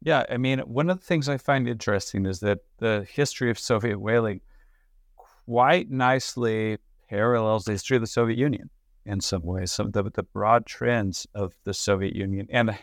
[0.01, 3.57] Yeah, I mean, one of the things I find interesting is that the history of
[3.57, 4.41] Soviet whaling
[5.15, 6.77] quite nicely
[7.09, 8.69] parallels the history of the Soviet Union
[9.05, 9.71] in some ways.
[9.71, 12.77] Some of the, the broad trends of the Soviet Union and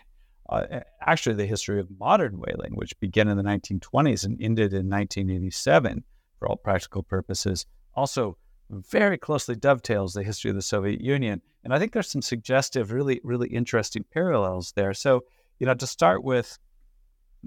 [0.53, 4.89] uh, actually the history of modern whaling, which began in the 1920s and ended in
[4.89, 6.05] 1987
[6.39, 8.37] for all practical purposes, also
[8.71, 11.41] very closely dovetails the history of the Soviet Union.
[11.65, 14.95] And I think there's some suggestive, really, really interesting parallels there.
[14.95, 15.25] So,
[15.59, 16.59] you know, to start with,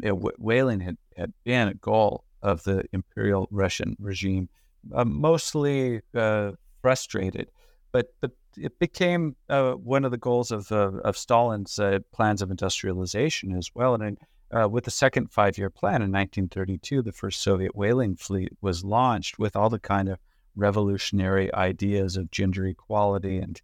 [0.02, 4.50] you know, whaling had, had been a goal of the imperial Russian regime,
[4.94, 7.50] uh, mostly uh, frustrated.
[7.92, 12.42] But, but it became uh, one of the goals of uh, of Stalin's uh, plans
[12.42, 13.96] of industrialization as well.
[13.96, 14.18] And
[14.52, 18.84] uh, with the second five year plan in 1932, the first Soviet whaling fleet was
[18.84, 20.20] launched with all the kind of
[20.56, 23.62] revolutionary ideas of gender equality and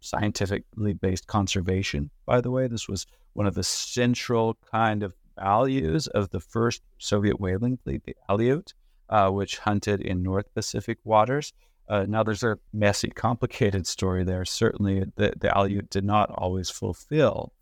[0.00, 2.10] scientifically based conservation.
[2.26, 6.82] By the way, this was one of the central kind of values of the first
[6.98, 8.72] Soviet whaling fleet, the Aleut,
[9.08, 11.52] uh, which hunted in North Pacific waters.
[11.90, 14.44] Uh, now, there's a messy, complicated story there.
[14.44, 17.52] Certainly, the, the Aleut did not always fulfill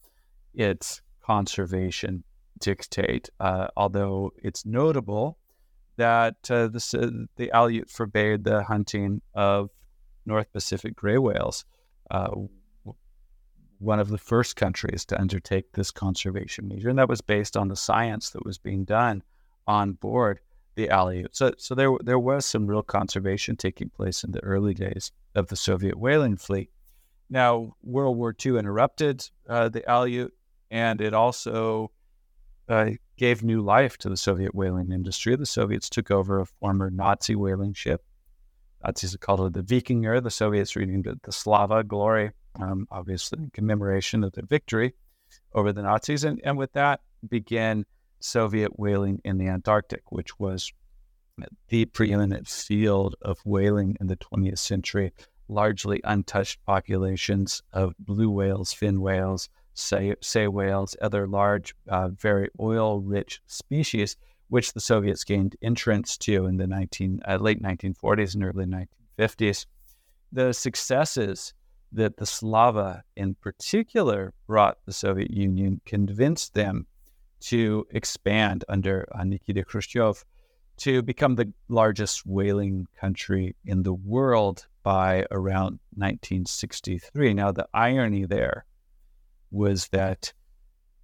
[0.53, 2.25] its conservation
[2.61, 5.39] dictate, uh, although it's notable
[5.97, 9.71] that uh, this, the Aleut forbade the hunting of
[10.27, 11.65] North Pacific gray whales,
[12.11, 12.29] uh,
[13.79, 16.91] one of the first countries to undertake this conservation measure.
[16.91, 19.23] And that was based on the science that was being done
[19.67, 20.41] on board
[20.79, 21.27] the Aleut.
[21.33, 25.49] So, so there there was some real conservation taking place in the early days of
[25.49, 26.71] the Soviet whaling fleet.
[27.29, 30.31] Now, World War II interrupted uh, the Aleut,
[30.71, 31.91] and it also
[32.69, 35.35] uh, gave new life to the Soviet whaling industry.
[35.35, 38.05] The Soviets took over a former Nazi whaling ship.
[38.85, 40.23] Nazis called it the Vikinger.
[40.23, 44.95] The Soviets renamed it the Slava Glory, um, obviously in commemoration of the victory
[45.55, 46.23] over the Nazis.
[46.23, 47.85] And, and with that began
[48.21, 50.73] Soviet whaling in the Antarctic, which was
[51.69, 55.13] the preeminent field of whaling in the 20th century,
[55.49, 62.49] largely untouched populations of blue whales, fin whales, sei, sei whales, other large, uh, very
[62.61, 64.17] oil rich species,
[64.49, 69.67] which the Soviets gained entrance to in the 19, uh, late 1940s and early 1950s.
[70.33, 71.55] The successes
[71.93, 76.87] that the Slava in particular brought the Soviet Union convinced them
[77.41, 80.25] to expand under uh, Nikita Khrushchev
[80.79, 87.35] to become the largest whaling country in the world by around 1963.
[87.35, 88.65] Now, the irony there
[89.51, 90.33] was that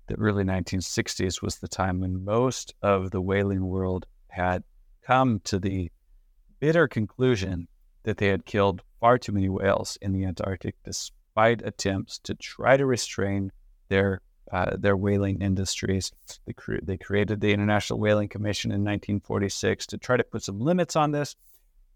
[0.06, 4.62] the early 1960s was the time when most of the whaling world had
[5.02, 5.90] come to the
[6.60, 7.68] bitter conclusion
[8.04, 12.76] that they had killed far too many whales in the Antarctic, despite attempts to try
[12.76, 13.50] to restrain
[13.88, 14.20] their
[14.54, 16.12] uh, their whaling industries.
[16.46, 20.60] They, cre- they created the International Whaling Commission in 1946 to try to put some
[20.60, 21.34] limits on this.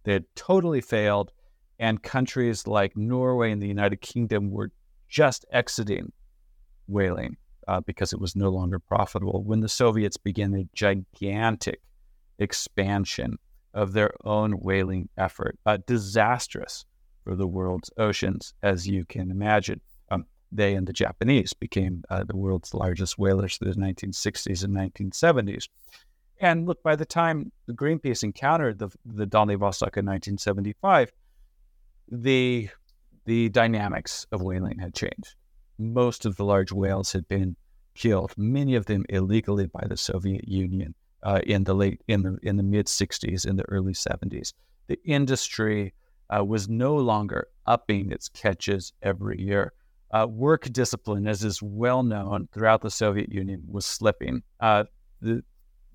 [0.03, 1.31] They had totally failed,
[1.79, 4.73] and countries like Norway and the United Kingdom were
[5.09, 6.11] just exiting
[6.89, 7.37] whaling
[7.69, 9.45] uh, because it was no longer profitable.
[9.45, 11.81] When the Soviets began a gigantic
[12.41, 13.39] expansion
[13.73, 16.85] of their own whaling effort, uh, disastrous
[17.23, 19.81] for the world's oceans, as you can imagine
[20.51, 25.69] they and the Japanese became uh, the world's largest whalers through the 1960s and 1970s.
[26.41, 31.13] And look, by the time the Greenpeace encountered the, the Dalny Vostok in 1975,
[32.11, 32.69] the,
[33.25, 35.35] the dynamics of whaling had changed.
[35.79, 37.57] Most of the large whales had been
[37.95, 42.39] killed, many of them illegally by the Soviet Union uh, in the late in the
[42.43, 44.53] in the mid 60s, in the early 70s.
[44.87, 45.95] The industry
[46.31, 49.73] uh, was no longer upping its catches every year
[50.11, 54.43] uh, work discipline, as is well known throughout the Soviet Union, was slipping.
[54.61, 54.85] Uh,
[55.21, 55.43] the,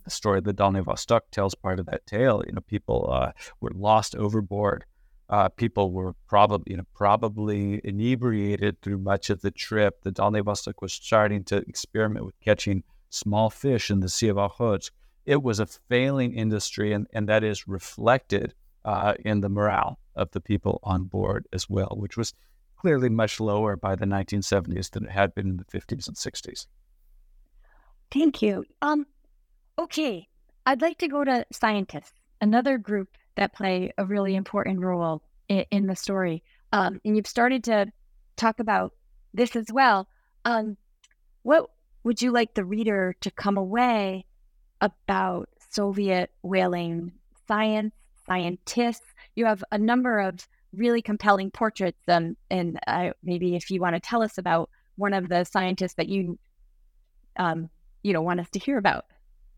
[0.04, 2.44] the, story of the Vostok tells part of that tale.
[2.46, 4.86] You know, people uh, were lost overboard.
[5.30, 10.02] Uh, people were probably, you know, probably inebriated through much of the trip.
[10.04, 14.92] The Vostok was starting to experiment with catching small fish in the Sea of Okhotsk.
[15.26, 20.30] It was a failing industry, and, and that is reflected uh, in the morale of
[20.32, 22.34] the people on board as well, which was
[22.84, 26.68] clearly much lower by the 1970s than it had been in the 50s and 60s.
[28.12, 28.66] Thank you.
[28.82, 29.06] Um,
[29.80, 30.28] okay,
[30.66, 35.64] I'd like to go to scientists, another group that play a really important role in,
[35.72, 36.44] in the story.
[36.74, 37.86] Um, and you've started to
[38.36, 38.92] talk about
[39.34, 40.10] this as well.
[40.44, 40.76] Um,
[41.44, 41.70] what
[42.04, 44.26] would you like the reader to come away
[44.82, 47.14] about Soviet whaling
[47.48, 47.94] science,
[48.26, 49.08] scientists?
[49.36, 52.00] You have a number of really compelling portraits.
[52.08, 52.80] Um, and
[53.24, 56.38] maybe if you want to tell us about one of the scientists that you,
[57.38, 57.70] um,
[58.04, 59.06] you know, want us to hear about.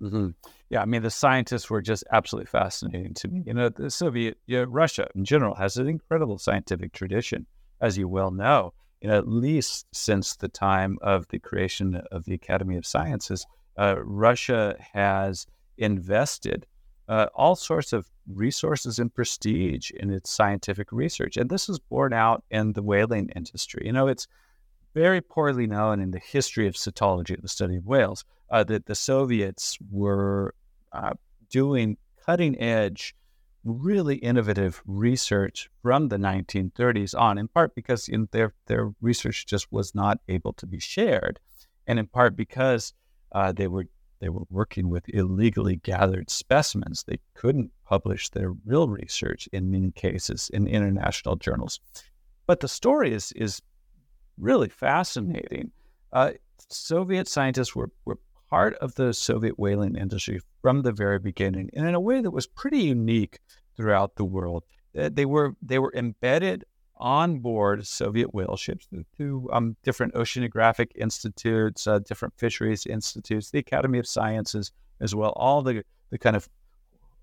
[0.02, 0.30] Mm-hmm.
[0.70, 3.44] Yeah, I mean, the scientists were just absolutely fascinating to me.
[3.46, 7.46] You know, the Soviet, you know, Russia in general has an incredible scientific tradition,
[7.82, 8.74] as you well know.
[9.02, 13.46] You know, at least since the time of the creation of the Academy of Sciences,
[13.78, 15.46] uh, Russia has
[15.78, 16.66] invested
[17.08, 21.38] uh, all sorts of resources and prestige in its scientific research.
[21.38, 23.84] And this is borne out in the whaling industry.
[23.86, 24.28] You know, it's
[24.94, 28.96] very poorly known in the history of cetology, the study of whales, uh, that the
[28.96, 30.56] Soviets were
[30.94, 31.14] uh,
[31.50, 33.14] doing cutting edge,
[33.64, 39.72] really innovative research from the 1930s on, in part because in their, their research just
[39.72, 41.40] was not able to be shared,
[41.88, 42.94] and in part because
[43.32, 43.86] uh, they were
[44.26, 47.04] they were working with illegally gathered specimens.
[47.04, 51.80] They couldn't publish their real research in many cases in international journals.
[52.48, 53.62] But the story is, is
[54.40, 55.70] really fascinating.
[56.12, 56.32] Uh,
[56.70, 58.18] Soviet scientists were, were
[58.50, 62.32] part of the Soviet whaling industry from the very beginning, and in a way that
[62.32, 63.38] was pretty unique
[63.78, 64.64] throughout the world.
[65.00, 66.66] Uh, they were they were embedded
[66.98, 73.60] on board Soviet whale ships through um, different oceanographic institutes, uh, different fisheries institutes, the
[73.60, 76.50] Academy of Sciences as well, all the, the kind of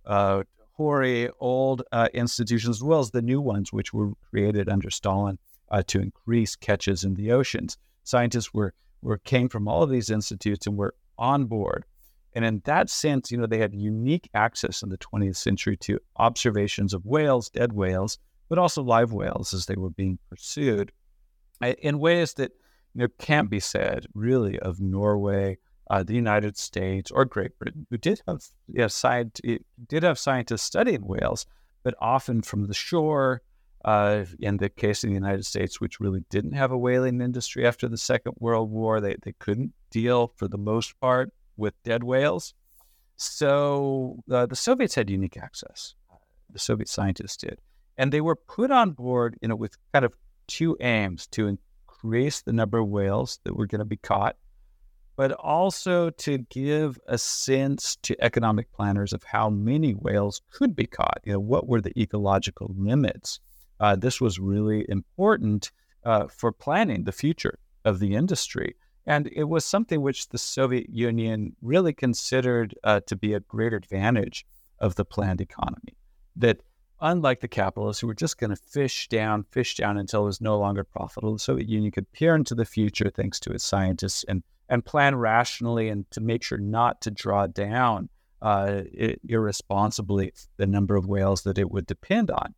[0.06, 4.90] uh, hoary old uh, institutions, as well as the new ones which were created under
[4.90, 5.38] Stalin
[5.70, 7.78] uh, to increase catches in the oceans.
[8.04, 11.84] Scientists were, were came from all of these institutes and were on board.
[12.34, 15.98] And in that sense, you know, they had unique access in the 20th century to
[16.16, 18.18] observations of whales, dead whales,
[18.48, 20.92] but also live whales as they were being pursued
[21.62, 22.52] in ways that
[22.94, 25.58] you know can't be said really of Norway,
[25.90, 29.40] uh, the United States, or Great Britain, who did have yeah, science,
[29.88, 31.46] did have scientists studying whales,
[31.82, 33.42] but often from the shore.
[33.84, 37.66] Uh, in the case of the United States, which really didn't have a whaling industry
[37.66, 42.04] after the Second World War, they, they couldn't deal for the most part with dead
[42.04, 42.54] whales.
[43.16, 45.96] So uh, the Soviets had unique access.
[46.52, 47.58] The Soviet scientists did.
[47.98, 50.14] And they were put on board, you know, with kind of
[50.46, 54.36] two aims to increase the number of whales that were going to be caught,
[55.16, 60.86] but also to give a sense to economic planners of how many whales could be
[60.86, 61.20] caught.
[61.24, 63.40] You know, what were the ecological limits?
[63.78, 65.70] Uh, this was really important
[66.04, 68.74] uh, for planning the future of the industry.
[69.06, 73.72] And it was something which the Soviet Union really considered uh, to be a great
[73.72, 74.46] advantage
[74.78, 75.96] of the planned economy.
[76.36, 76.62] That
[77.02, 80.40] unlike the capitalists who were just going to fish down, fish down until it was
[80.40, 84.24] no longer profitable, the Soviet Union could peer into the future thanks to its scientists
[84.28, 88.08] and, and plan rationally and to make sure not to draw down
[88.40, 88.82] uh,
[89.28, 92.54] irresponsibly the number of whales that it would depend on.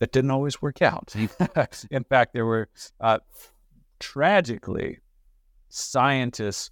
[0.00, 1.14] That didn't always work out.
[1.90, 2.68] In fact, there were
[3.00, 3.18] uh,
[4.00, 4.98] tragically
[5.68, 6.70] scientists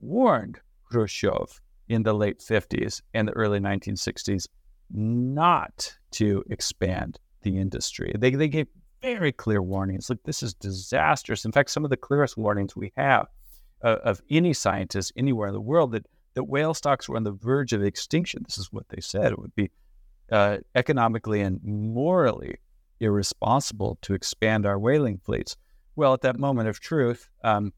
[0.00, 0.58] warned
[0.90, 4.46] Khrushchev in the late 50s and the early 1960s
[4.90, 8.14] not to expand the industry.
[8.16, 8.68] They, they gave
[9.00, 10.08] very clear warnings.
[10.08, 11.44] Look, this is disastrous.
[11.44, 13.26] In fact, some of the clearest warnings we have
[13.82, 17.32] uh, of any scientist anywhere in the world that, that whale stocks were on the
[17.32, 18.42] verge of extinction.
[18.44, 19.32] This is what they said.
[19.32, 19.70] It would be
[20.30, 22.56] uh, economically and morally
[23.00, 25.56] irresponsible to expand our whaling fleets.
[25.96, 27.72] Well, at that moment of truth, um,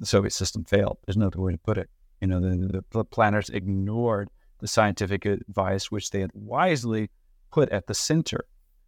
[0.00, 0.98] the Soviet system failed.
[1.04, 1.90] There's no other way to put it.
[2.20, 4.30] You know, the, the planners ignored
[4.60, 7.10] the scientific advice which they had wisely
[7.50, 8.44] put at the center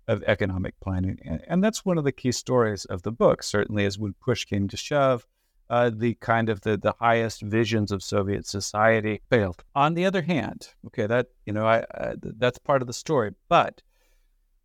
[0.08, 1.18] of economic planning.
[1.46, 4.66] And, that's one of the key stories of the book, certainly as when push came
[4.68, 5.26] to shove,
[5.68, 9.62] uh, the kind of the, the highest visions of Soviet society failed.
[9.76, 13.30] On the other hand, okay, that, you know, I, I that's part of the story,
[13.48, 13.82] but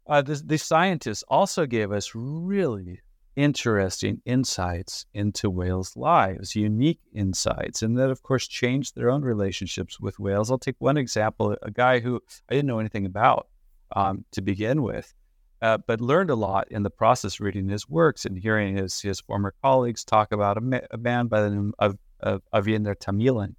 [0.08, 3.02] uh, the, the scientists also gave us really
[3.36, 10.00] interesting insights into whales' lives, unique insights, and that, of course, changed their own relationships
[10.00, 10.50] with whales.
[10.50, 13.48] I'll take one example a guy who I didn't know anything about
[13.96, 15.14] um, to begin with,
[15.62, 19.20] uh, but learned a lot in the process reading his works and hearing his, his
[19.20, 23.56] former colleagues talk about a, ma- a man by the name of, of Avenir Tomilin.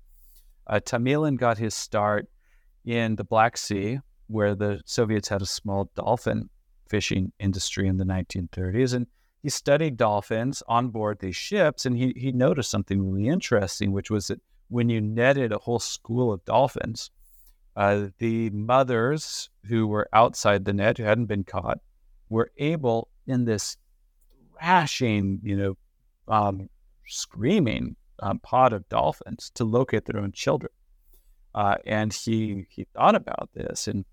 [0.67, 2.29] Uh, Tomilin got his start
[2.85, 6.49] in the Black Sea, where the Soviets had a small dolphin
[6.89, 8.95] fishing industry in the 1930s.
[8.95, 9.07] And
[9.43, 14.11] he studied dolphins on board these ships and he, he noticed something really interesting, which
[14.11, 17.11] was that when you netted a whole school of dolphins,
[17.77, 21.79] uh, the mothers who were outside the net, who hadn't been caught,
[22.31, 23.77] were able in this
[24.59, 25.77] thrashing, you know,
[26.29, 26.69] um,
[27.07, 30.73] screaming um, pod of dolphins to locate their own children.
[31.55, 34.05] Uh, and he he thought about this, and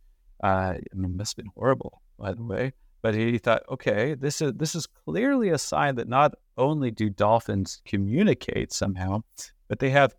[0.44, 2.74] uh, it must have been horrible, by the way.
[3.02, 7.10] But he thought, okay, this is this is clearly a sign that not only do
[7.10, 9.24] dolphins communicate somehow,
[9.68, 10.16] but they have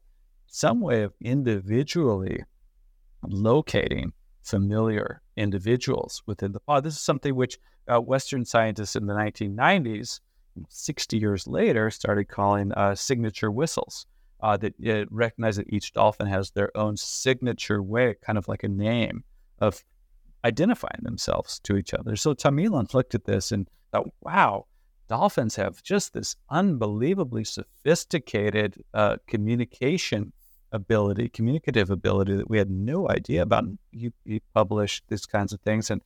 [0.47, 2.43] some way of individually
[3.29, 4.13] locating
[4.43, 6.85] familiar individuals within the pod.
[6.85, 7.59] This is something which
[7.89, 10.21] uh, Western scientists in the 1990s,
[10.69, 14.07] 60 years later, started calling uh, signature whistles.
[14.41, 18.63] Uh, that uh, recognize that each dolphin has their own signature way, kind of like
[18.63, 19.25] a name
[19.61, 19.83] of
[20.45, 22.15] identifying themselves to each other.
[22.15, 24.67] So Tomilin looked at this and thought, wow,
[25.09, 30.33] dolphins have just this unbelievably sophisticated uh, communication
[30.75, 33.65] ability, communicative ability that we had no idea about.
[33.93, 36.03] He, he published these kinds of things and,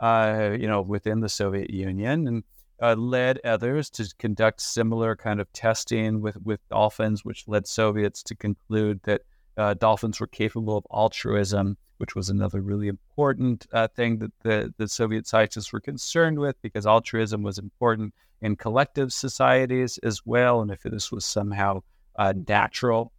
[0.00, 2.44] uh, you know, within the Soviet Union and
[2.82, 8.22] uh, led others to conduct similar kind of testing with, with dolphins, which led Soviets
[8.24, 9.22] to conclude that
[9.56, 14.74] uh, dolphins were capable of altruism which was another really important uh, thing that the,
[14.76, 20.60] the Soviet scientists were concerned with because altruism was important in collective societies as well.
[20.60, 21.82] And if this was somehow
[22.16, 23.12] uh, natural,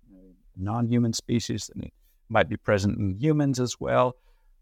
[0.58, 1.94] non human species, then it
[2.30, 4.16] might be present in humans as well.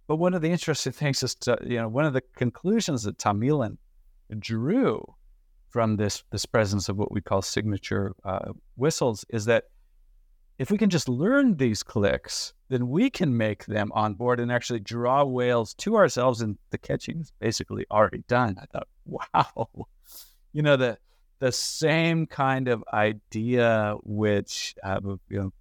[0.07, 3.17] But one of the interesting things is, to, you know, one of the conclusions that
[3.17, 3.77] Tomilin
[4.39, 5.03] drew
[5.69, 9.65] from this this presence of what we call signature uh, whistles is that
[10.57, 14.51] if we can just learn these clicks, then we can make them on board and
[14.51, 16.41] actually draw whales to ourselves.
[16.41, 18.55] And the catching is basically already done.
[18.61, 19.67] I thought, wow,
[20.53, 20.97] you know, the
[21.39, 25.53] the same kind of idea which uh, you know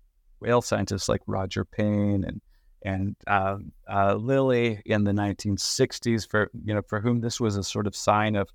[0.45, 2.41] whale scientists like Roger Payne and
[2.83, 3.57] and uh,
[3.91, 7.97] uh, Lilly in the 1960s, for you know, for whom this was a sort of
[7.97, 8.51] sign of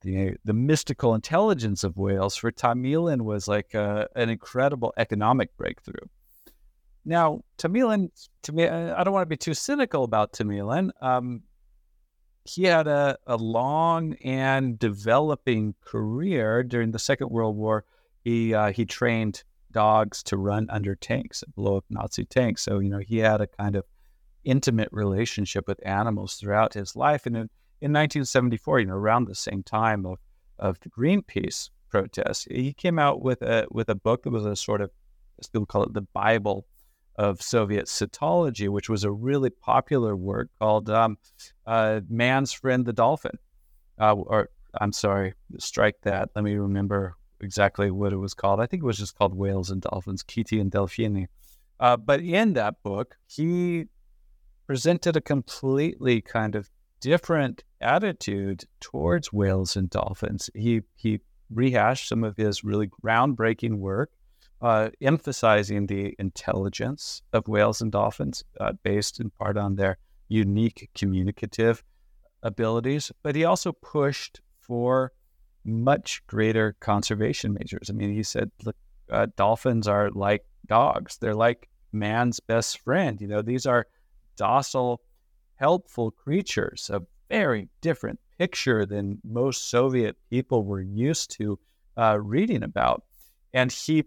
[0.00, 6.06] the the mystical intelligence of whales for Tomilin was like uh, an incredible economic breakthrough.
[7.04, 8.10] Now, Tomilin,
[8.42, 10.90] to me, I don't want to be too cynical about Tomilin.
[11.00, 11.42] Um,
[12.44, 17.84] he had a, a long and developing career during the Second World War.
[18.24, 22.62] He uh, he trained dogs to run under tanks and blow up Nazi tanks.
[22.62, 23.84] So you know he had a kind of
[24.44, 27.48] intimate relationship with animals throughout his life, and
[27.80, 30.18] in 1974, you know, around the same time of,
[30.58, 32.46] of the Greenpeace protests.
[32.50, 34.90] He came out with a with a book that was a sort of,
[35.52, 36.66] people call it the Bible
[37.16, 41.18] of Soviet cetology, which was a really popular work called um,
[41.66, 43.38] uh, "Man's Friend the Dolphin."
[43.98, 44.50] Uh, or
[44.80, 46.30] I'm sorry, strike that.
[46.34, 48.60] Let me remember exactly what it was called.
[48.60, 51.26] I think it was just called Whales and Dolphins, Kitty and Delfini.
[51.80, 53.86] Uh, but in that book, he
[54.66, 56.70] presented a completely kind of
[57.00, 60.50] different attitude towards whales and dolphins.
[60.54, 61.20] He he
[61.50, 64.10] rehashed some of his really groundbreaking work,
[64.60, 69.96] uh, emphasizing the intelligence of whales and dolphins, uh, based in part on their
[70.28, 71.82] unique communicative
[72.42, 73.10] abilities.
[73.22, 75.12] But he also pushed for
[75.64, 77.90] much greater conservation measures.
[77.90, 78.76] I mean, he said, look,
[79.10, 81.18] uh, dolphins are like dogs.
[81.18, 83.20] They're like man's best friend.
[83.20, 83.86] You know, these are
[84.36, 85.00] docile,
[85.56, 91.58] helpful creatures, a very different picture than most Soviet people were used to
[91.96, 93.02] uh, reading about.
[93.52, 94.04] And he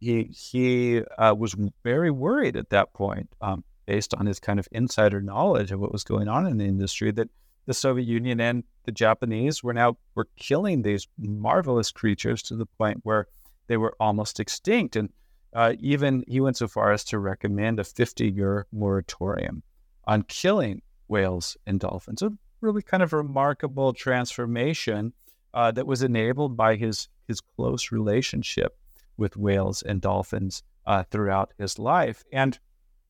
[0.00, 4.68] he he uh, was very worried at that point, um, based on his kind of
[4.70, 7.28] insider knowledge of what was going on in the industry, that
[7.68, 12.64] the Soviet Union and the Japanese were now were killing these marvelous creatures to the
[12.64, 13.28] point where
[13.66, 14.96] they were almost extinct.
[14.96, 15.10] And
[15.52, 19.62] uh, even he went so far as to recommend a 50 year moratorium
[20.06, 22.22] on killing whales and dolphins.
[22.22, 25.12] A really kind of remarkable transformation
[25.52, 28.78] uh, that was enabled by his, his close relationship
[29.18, 32.24] with whales and dolphins uh, throughout his life.
[32.32, 32.58] And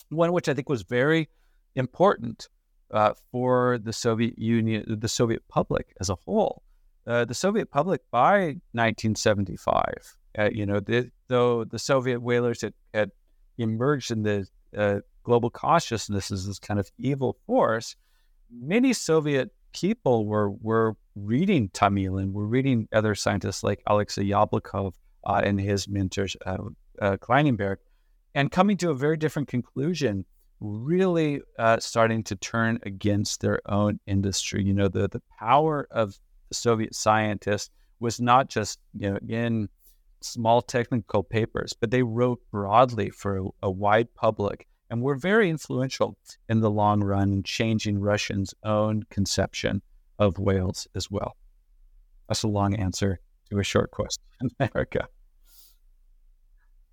[0.09, 1.29] one which I think was very
[1.77, 2.49] important
[2.91, 6.63] uh, for the Soviet Union, the Soviet public as a whole.
[7.07, 12.75] Uh, the Soviet public by 1975 uh, you know, the, though the Soviet whalers had,
[12.95, 13.11] had
[13.59, 17.97] emerged in the uh, global consciousness as this kind of evil force,
[18.51, 24.95] many Soviet people were were reading Tomilin, were reading other scientists like Alexei Yablokov
[25.27, 26.59] uh, and his mentors, uh,
[27.01, 27.77] Kleinenberg,
[28.35, 30.25] and coming to a very different conclusion,
[30.61, 34.65] really uh, starting to turn against their own industry.
[34.65, 36.19] You know, the, the power of
[36.53, 39.69] Soviet scientists was not just, you know, in
[40.21, 45.51] small technical papers, but they wrote broadly for a, a wide public and were very
[45.51, 46.17] influential
[46.49, 49.83] in the long run in changing Russians' own conception
[50.19, 51.37] of whales as well.
[52.29, 54.23] That's a long answer to a short question,
[54.75, 55.09] Erica.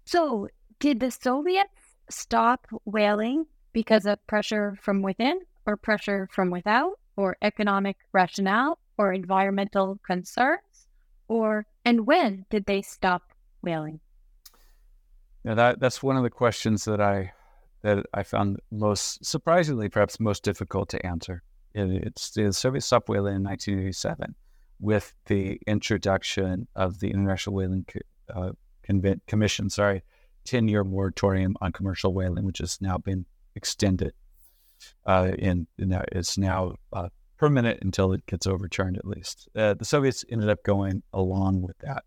[0.06, 0.50] So,
[0.80, 1.70] did the Soviets
[2.10, 3.46] stop whaling
[3.76, 10.88] because of pressure from within, or pressure from without, or economic rationale, or environmental concerns?
[11.28, 14.00] Or and when did they stop whaling?
[15.44, 17.34] Yeah, that that's one of the questions that I
[17.82, 21.44] that I found most surprisingly, perhaps most difficult to answer.
[21.74, 24.36] It, it's the Soviet stopped whaling in 1987
[24.80, 27.86] with the introduction of the International Whaling
[28.34, 28.52] uh,
[29.28, 29.70] Commission.
[29.70, 30.02] Sorry,
[30.46, 34.14] 10 year moratorium on commercial whaling, which has now been extended.
[35.06, 39.48] Uh, and, and it's now uh, permanent until it gets overturned, at least.
[39.56, 42.04] Uh, the Soviets ended up going along with that.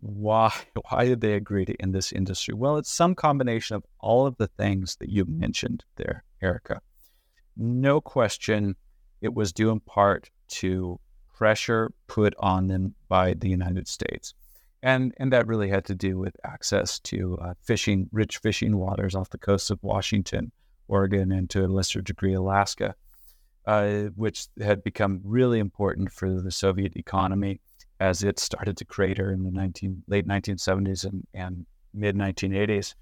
[0.00, 0.52] Why?
[0.90, 2.54] Why did they agree to end this industry?
[2.54, 6.80] Well, it's some combination of all of the things that you mentioned there, Erica.
[7.56, 8.76] No question,
[9.20, 10.98] it was due in part to
[11.34, 14.34] pressure put on them by the United States.
[14.82, 19.14] And, and that really had to do with access to uh, fishing, rich fishing waters
[19.14, 20.50] off the coasts of Washington,
[20.88, 22.94] Oregon, and to a lesser degree, Alaska
[23.66, 27.60] uh, which had become really important for the Soviet economy
[28.00, 32.94] as it started to crater in the 19, late 1970s and, and mid 1980s.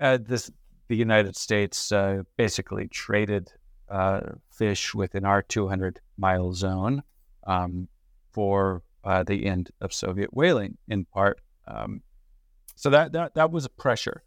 [0.00, 0.50] Uh, this,
[0.88, 3.52] the United States uh, basically traded
[3.90, 7.02] uh, fish within our 200 mile zone
[7.46, 7.86] um,
[8.32, 11.40] for uh, the end of Soviet whaling, in part.
[11.68, 12.00] Um,
[12.76, 14.22] so that, that that was a pressure.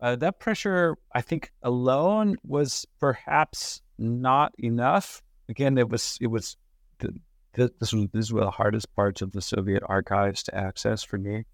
[0.00, 5.22] Uh, that pressure, I think, alone was perhaps not enough.
[5.48, 6.56] Again, it was it was
[6.98, 7.20] the,
[7.54, 11.44] this was these were the hardest parts of the Soviet archives to access for me,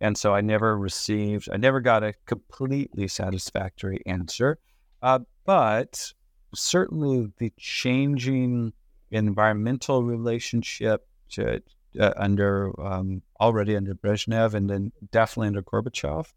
[0.00, 4.58] and so I never received I never got a completely satisfactory answer.
[5.02, 6.12] Uh, but
[6.54, 8.72] certainly the changing
[9.10, 11.62] environmental relationship to,
[12.00, 16.32] uh, under um, already under Brezhnev and then definitely under Gorbachev.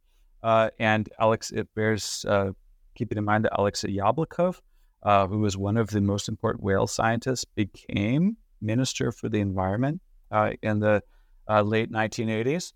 [0.48, 2.52] Uh, and Alex, it bears uh,
[2.96, 4.62] keeping in mind that Alexei Yablokov
[5.04, 10.02] uh, who was one of the most important whale scientists, became Minister for the Environment
[10.32, 11.02] uh, in the
[11.48, 12.74] uh, late 1980s.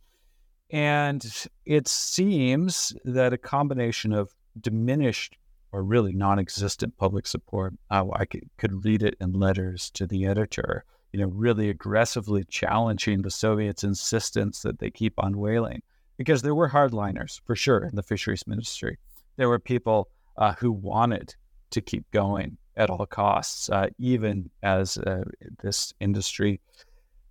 [0.70, 1.26] And
[1.66, 5.38] it seems that a combination of diminished
[5.74, 10.08] or really non existent public support, uh, I could, could read it in letters to
[10.08, 15.82] the editor, you know, really aggressively challenging the Soviets' insistence that they keep on whaling,
[16.22, 19.00] because there were hardliners for sure in the fisheries ministry.
[19.38, 20.08] There were people
[20.38, 21.34] uh, who wanted
[21.72, 25.24] to keep going at all costs, uh, even as uh,
[25.64, 26.62] this industry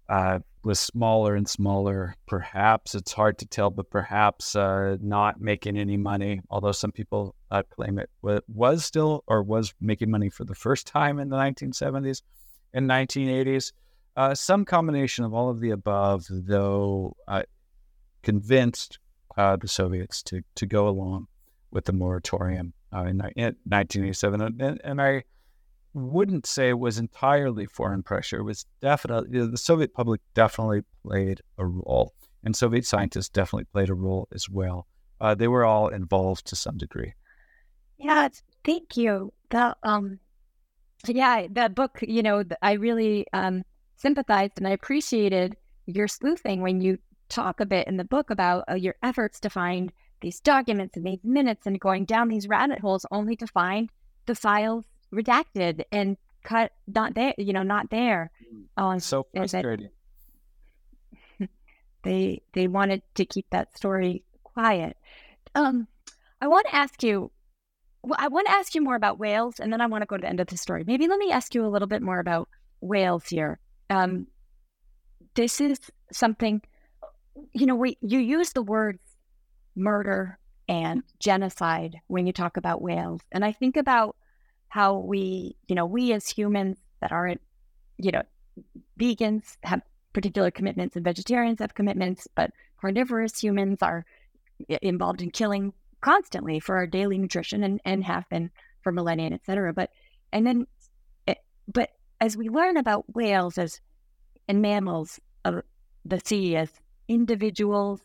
[0.09, 2.17] uh, was smaller and smaller.
[2.27, 6.41] Perhaps it's hard to tell, but perhaps uh, not making any money.
[6.51, 8.11] Although some people uh, claim it
[8.49, 12.23] was still or was making money for the first time in the 1970s
[12.75, 13.71] and 1980s.
[14.17, 17.15] Uh, some combination of all of the above, though,
[18.23, 18.99] convinced
[19.37, 21.27] uh, the Soviets to to go along
[21.71, 25.23] with the moratorium in, in 1987, and, and I
[25.95, 28.39] wouldn't say it was entirely foreign pressure.
[28.39, 32.15] It was definitely you know, the Soviet public definitely played a role,
[32.45, 34.87] and Soviet scientists definitely played a role as well.
[35.21, 37.13] Uh, they were all involved to some degree.
[37.99, 38.29] Yeah,
[38.65, 39.33] thank you.
[39.51, 40.19] The um,
[41.07, 41.99] yeah, the book.
[42.03, 43.63] You know, I really um
[43.97, 45.57] sympathized and I appreciated
[45.87, 46.99] your sleuthing when you
[47.31, 51.07] talk a bit in the book about uh, your efforts to find these documents and
[51.07, 53.89] these minutes and going down these rabbit holes only to find
[54.27, 58.31] the files redacted and cut not there you know not there
[58.77, 59.89] oh so frustrating.
[62.03, 64.97] they they wanted to keep that story quiet.
[65.55, 65.87] Um
[66.41, 67.31] i want to ask you
[68.03, 70.17] well, i want to ask you more about whales and then i want to go
[70.17, 70.85] to the end of the story.
[70.87, 72.49] Maybe let me ask you a little bit more about
[72.81, 73.59] whales here.
[73.89, 74.27] Um
[75.35, 75.79] this is
[76.13, 76.63] something
[77.53, 79.01] you know we you use the words
[79.77, 84.17] murder and genocide when you talk about whales and i think about
[84.71, 87.41] how we, you know, we as humans that aren't,
[87.99, 88.23] you know,
[88.99, 94.07] vegans have particular commitments and vegetarians have commitments, but carnivorous humans are
[94.81, 98.49] involved in killing constantly for our daily nutrition and, and have been
[98.83, 99.73] for millennia, et cetera.
[99.73, 99.91] But,
[100.33, 100.67] and then,
[101.27, 101.35] eh,
[101.67, 103.81] but as we learn about whales as,
[104.47, 105.63] and mammals of
[106.05, 106.71] the sea as
[107.11, 108.01] individuals,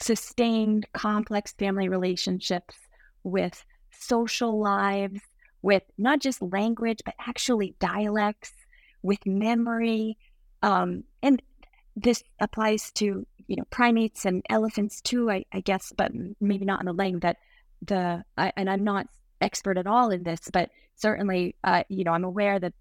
[0.00, 2.76] sustained complex family relationships
[3.24, 5.20] with social lives
[5.64, 8.52] with not just language, but actually dialects,
[9.02, 10.18] with memory.
[10.62, 11.42] Um, and
[11.96, 16.80] this applies to, you know, primates and elephants too, I, I guess, but maybe not
[16.80, 17.38] in the length that
[17.80, 19.06] the, I, and I'm not
[19.40, 22.74] expert at all in this, but certainly, uh, you know, I'm aware that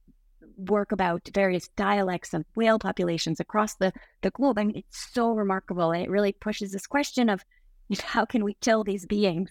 [0.58, 4.58] work about various dialects of whale populations across the, the globe.
[4.58, 5.92] Mean, it's so remarkable.
[5.92, 7.44] And it really pushes this question of
[7.90, 9.50] you know, how can we kill these beings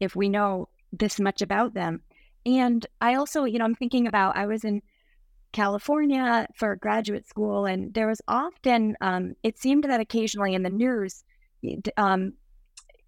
[0.00, 2.00] if we know this much about them.
[2.46, 4.82] And I also, you know, I'm thinking about I was in
[5.52, 10.70] California for graduate school, and there was often, um, it seemed that occasionally in the
[10.70, 11.24] news,
[11.96, 12.34] um,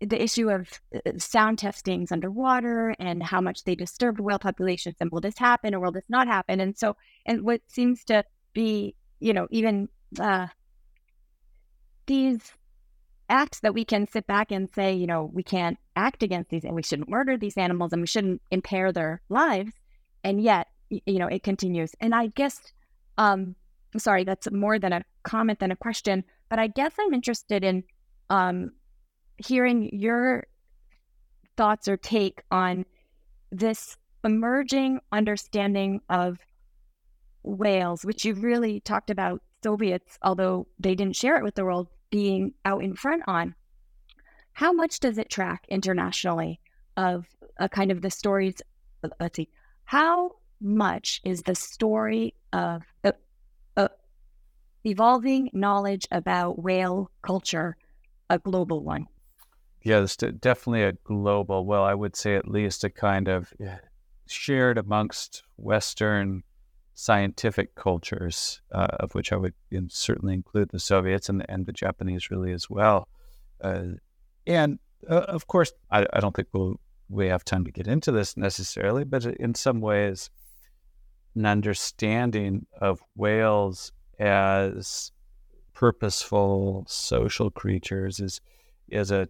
[0.01, 5.11] the issue of uh, sound testings underwater and how much they disturbed whale populations and
[5.11, 6.61] will this happen or will this not happen?
[6.61, 6.97] And so,
[7.27, 9.89] and what seems to be, you know, even
[10.19, 10.47] uh,
[12.07, 12.53] these
[13.29, 16.65] acts that we can sit back and say, you know, we can't act against these
[16.65, 19.73] and we shouldn't murder these animals and we shouldn't impair their lives.
[20.25, 21.93] And yet, you know, it continues.
[22.01, 22.73] And I guess,
[23.19, 23.55] um,
[23.97, 27.85] sorry, that's more than a comment than a question, but I guess I'm interested in
[28.31, 28.73] um,
[29.47, 30.47] hearing your
[31.57, 32.85] thoughts or take on
[33.51, 36.39] this emerging understanding of
[37.43, 41.89] whales, which you really talked about Soviets, although they didn't share it with the world,
[42.11, 43.55] being out in front on.
[44.53, 46.61] How much does it track internationally
[46.97, 47.27] of
[47.59, 48.57] a kind of the stories?
[49.21, 49.49] Let's see,
[49.85, 53.13] how much is the story of uh,
[53.77, 53.89] uh,
[54.85, 57.77] evolving knowledge about whale culture
[58.29, 59.07] a global one?
[59.83, 60.07] Yeah,
[60.41, 63.53] definitely a global, well, I would say at least a kind of
[64.27, 66.43] shared amongst Western
[66.95, 69.55] scientific cultures, uh, of which I would
[69.89, 73.09] certainly include the Soviets and, and the Japanese really as well.
[73.63, 73.85] Uh,
[74.47, 74.79] and
[75.09, 76.79] uh, of course, I, I, don't think we'll,
[77.09, 80.29] we have time to get into this necessarily, but in some ways,
[81.35, 85.13] an understanding of whales as
[85.73, 88.41] purposeful social creatures is
[88.91, 89.29] is a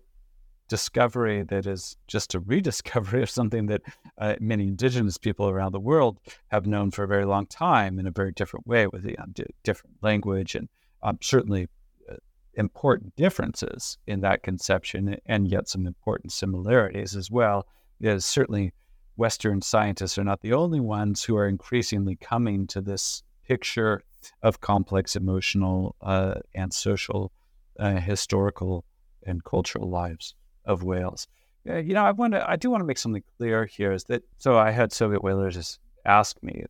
[0.70, 3.82] discovery that is just a rediscovery of something that
[4.18, 6.18] uh, many indigenous people around the world
[6.48, 9.44] have known for a very long time in a very different way with a d-
[9.64, 10.68] different language and
[11.02, 11.68] um, certainly
[12.08, 12.14] uh,
[12.54, 17.66] important differences in that conception and yet some important similarities as well.
[18.00, 18.72] Is certainly
[19.16, 24.02] Western scientists are not the only ones who are increasingly coming to this picture
[24.42, 27.32] of complex emotional uh, and social,
[27.78, 28.84] uh, historical,
[29.26, 30.34] and cultural lives
[30.64, 31.26] of whales.
[31.64, 34.22] you know, I want to, I do want to make something clear here is that,
[34.38, 36.64] so I had Soviet whalers as, ask me,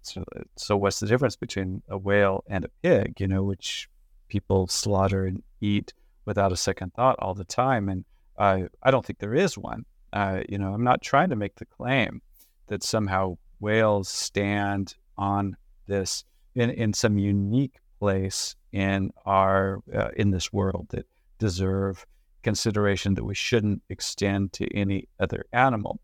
[0.57, 3.20] so what's the difference between a whale and a pig?
[3.20, 3.88] You know, which
[4.28, 5.93] people slaughter and eat
[6.24, 8.05] without a second thought all the time, and
[8.38, 9.84] I, I don't think there is one.
[10.12, 12.20] Uh, you know, I'm not trying to make the claim
[12.66, 16.24] that somehow whales stand on this
[16.55, 21.07] in, in some unique place in our uh, in this world that
[21.38, 22.07] deserve
[22.43, 26.01] consideration that we shouldn't extend to any other animal.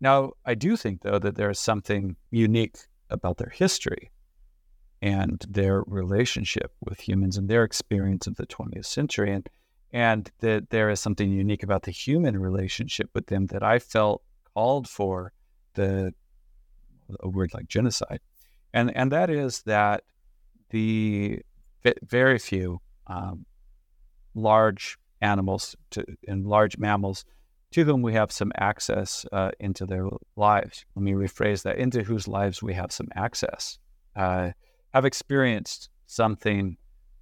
[0.00, 2.78] Now, I do think though that there is something unique
[3.10, 4.10] about their history
[5.02, 9.48] and their relationship with humans and their experience of the 20th century and
[9.92, 14.22] and that there is something unique about the human relationship with them that I felt
[14.54, 15.32] called for
[15.74, 16.12] the
[17.20, 18.20] a word like genocide
[18.72, 20.04] and and that is that
[20.70, 21.40] the
[22.02, 23.44] very few um,
[24.34, 27.24] large animals to, and large mammals
[27.72, 30.06] to whom we have some access uh, into their
[30.36, 30.84] lives.
[30.94, 33.78] Let me rephrase that: into whose lives we have some access,
[34.14, 34.50] uh,
[34.92, 36.76] have experienced something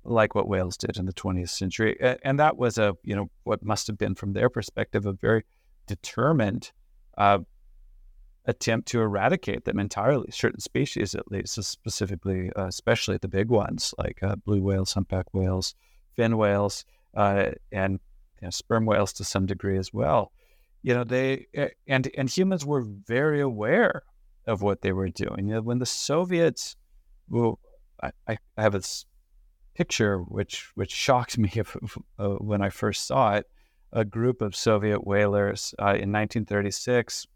[0.05, 3.63] like what whales did in the 20th century, and that was a you know what
[3.63, 5.45] must have been from their perspective a very
[5.87, 6.73] determined
[7.17, 7.39] uh,
[8.45, 13.95] attempt to eradicate them entirely, certain species at least, specifically, uh, especially the big ones
[13.99, 15.75] like uh, blue whales, humpback whales,
[16.17, 16.85] fin whales,
[17.15, 18.01] uh, and
[18.41, 20.33] you know, sperm whales to some degree as well.
[20.83, 21.47] You know, they
[21.87, 24.03] and and humans were very aware
[24.47, 25.49] of what they were doing.
[25.49, 26.77] You know, when the Soviets,
[27.29, 27.61] well,
[28.03, 29.07] I, I have this
[29.75, 31.53] picture which which shocked me
[32.19, 33.47] uh, when I first saw it.
[33.95, 37.27] A group of Soviet whalers uh, in 1936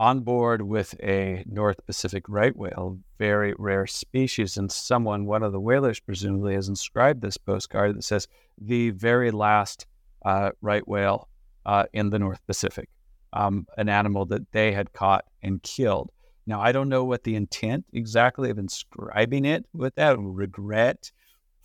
[0.00, 4.56] on board with a North Pacific right whale, very rare species.
[4.56, 8.26] And someone, one of the whalers presumably, has inscribed this postcard that says,
[8.60, 9.86] the very last
[10.24, 11.28] uh, right whale
[11.66, 12.88] uh, in the North Pacific,
[13.32, 16.10] um, an animal that they had caught and killed.
[16.46, 21.10] Now, I don't know what the intent exactly of inscribing it with that regret,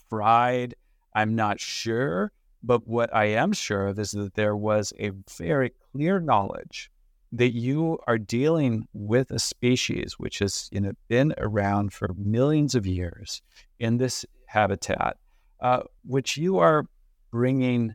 [0.09, 0.75] pride,
[1.13, 2.31] I'm not sure.
[2.61, 6.91] But what I am sure of is that there was a very clear knowledge
[7.31, 12.75] that you are dealing with a species which has you know been around for millions
[12.75, 13.41] of years
[13.79, 15.17] in this habitat,
[15.61, 16.85] uh, which you are
[17.31, 17.93] bringing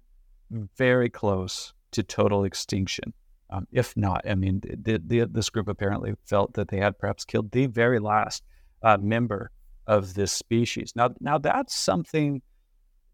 [0.76, 3.12] very close to total extinction.
[3.50, 7.24] Um, if not, I mean, the, the, this group apparently felt that they had perhaps
[7.24, 8.42] killed the very last
[8.82, 9.50] uh, member
[9.86, 10.92] of this species.
[10.96, 12.42] Now, now that's something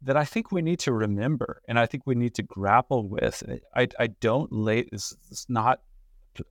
[0.03, 3.43] that I think we need to remember, and I think we need to grapple with.
[3.75, 4.81] I, I don't lay.
[4.93, 5.81] It's, it's not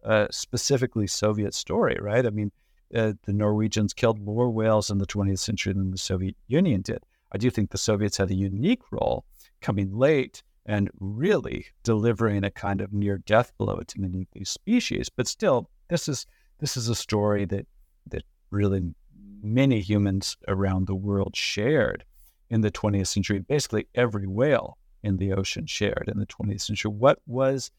[0.04, 2.26] uh, specifically Soviet story, right?
[2.26, 2.52] I mean,
[2.96, 7.04] uh, the Norwegians killed more whales in the 20th century than the Soviet Union did.
[7.32, 9.26] I do think the Soviets had a unique role
[9.62, 14.50] coming late and really delivering a kind of near death blow to many of these
[14.50, 15.10] species.
[15.10, 16.26] But still, this is
[16.60, 17.68] this is a story that
[18.08, 18.94] that really
[19.42, 22.04] many humans around the world shared
[22.50, 23.40] in the 20th century.
[23.40, 26.92] Basically, every whale in the ocean shared in the 20th century.
[26.92, 27.72] What was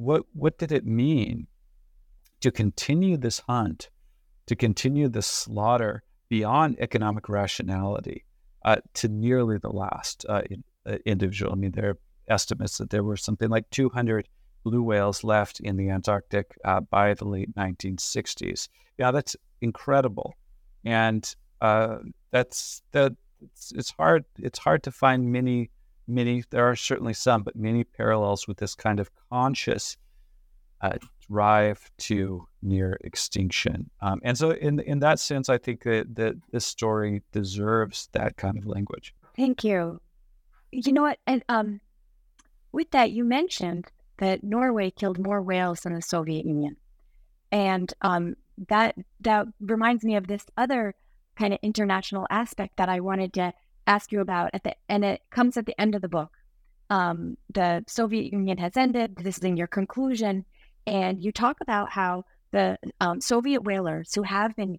[0.00, 1.46] what what did it mean
[2.40, 3.90] to continue this hunt,
[4.46, 8.24] to continue the slaughter beyond economic rationality
[8.64, 10.42] uh, to nearly the last uh,
[10.86, 11.52] uh, individual?
[11.52, 11.98] I mean, there are
[12.28, 14.26] estimates that there were something like 200
[14.64, 18.68] blue whales left in the Antarctic uh, by the late 1960s.
[18.98, 20.34] Yeah, that's incredible,
[20.84, 21.98] and uh,
[22.30, 23.12] that's that.
[23.42, 24.24] It's, it's hard.
[24.38, 25.70] It's hard to find many
[26.10, 29.96] many, there are certainly some, but many parallels with this kind of conscious
[30.80, 30.98] uh,
[31.30, 33.90] drive to near extinction.
[34.00, 38.36] Um, and so, in in that sense, I think that, that this story deserves that
[38.36, 39.14] kind of language.
[39.36, 40.00] Thank you.
[40.72, 41.18] You know what?
[41.26, 41.80] And um,
[42.72, 43.86] with that, you mentioned
[44.18, 46.76] that Norway killed more whales than the Soviet Union,
[47.52, 48.36] and um,
[48.68, 50.94] that that reminds me of this other
[51.36, 53.52] kind of international aspect that I wanted to
[53.86, 56.30] ask you about at the and it comes at the end of the book.
[56.90, 59.16] Um, the Soviet Union has ended.
[59.16, 60.44] This is in your conclusion,
[60.86, 64.78] and you talk about how the um, Soviet whalers who have been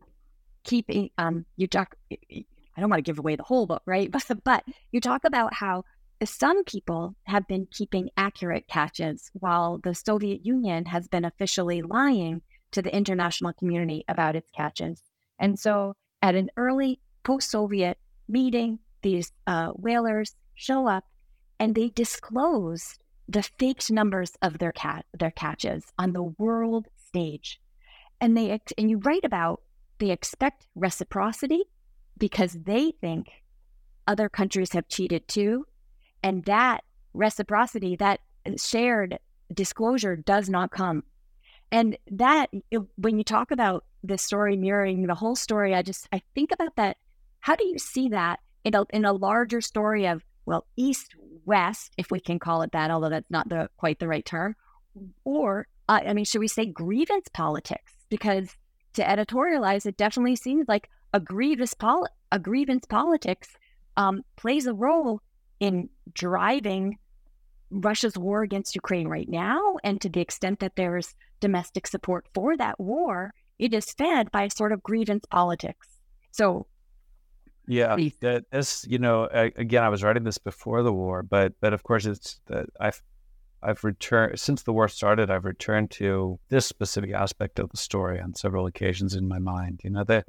[0.63, 1.95] keeping um, you talk.
[2.11, 4.11] I don't want to give away the whole book, right?
[4.27, 5.83] But, but you talk about how
[6.23, 12.41] some people have been keeping accurate catches while the Soviet Union has been officially lying
[12.71, 15.01] to the international community about its catches.
[15.39, 17.97] And so, at an early post Soviet
[18.27, 21.05] meeting, these uh, whalers show up
[21.59, 22.97] and they disclose
[23.27, 27.61] the faked numbers of their cat their catches on the world stage.
[28.19, 29.61] And they and you write about
[29.99, 31.63] they expect reciprocity
[32.17, 33.27] because they think
[34.07, 35.65] other countries have cheated too.
[36.23, 36.83] And that
[37.13, 38.19] reciprocity that
[38.57, 39.19] shared
[39.53, 41.03] disclosure does not come.
[41.71, 42.49] And that
[42.95, 46.75] when you talk about the story mirroring the whole story, I just I think about
[46.75, 46.97] that.
[47.39, 51.93] How do you see that in a in a larger story of well, east west,
[51.97, 54.55] if we can call it that, although that's not the quite the right term,
[55.23, 57.93] or uh, I mean, should we say grievance politics?
[58.09, 58.55] Because
[58.93, 63.49] to editorialize, it definitely seems like a grievous pol- a grievance politics
[63.97, 65.21] um, plays a role
[65.59, 66.97] in driving
[67.69, 72.57] Russia's war against Ukraine right now, and to the extent that there's domestic support for
[72.57, 75.87] that war, it is fed by a sort of grievance politics.
[76.31, 76.67] So,
[77.71, 81.71] yeah, that this, you know, again, I was writing this before the war, but but
[81.71, 83.01] of course, it's that I've
[83.63, 85.31] I've returned since the war started.
[85.31, 89.79] I've returned to this specific aspect of the story on several occasions in my mind.
[89.85, 90.27] You know that.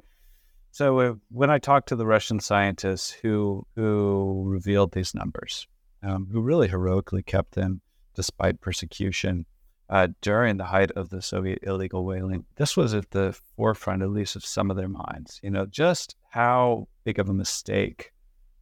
[0.71, 5.67] So uh, when I talked to the Russian scientists who who revealed these numbers,
[6.01, 7.81] um, who really heroically kept them
[8.15, 9.45] despite persecution
[9.89, 14.11] uh, during the height of the Soviet illegal whaling, this was at the forefront, at
[14.11, 15.41] least, of some of their minds.
[15.43, 18.13] You know, just how big of a mistake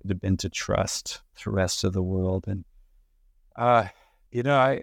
[0.04, 2.64] it had been to trust the rest of the world, and
[3.56, 3.86] uh,
[4.32, 4.82] you know, I,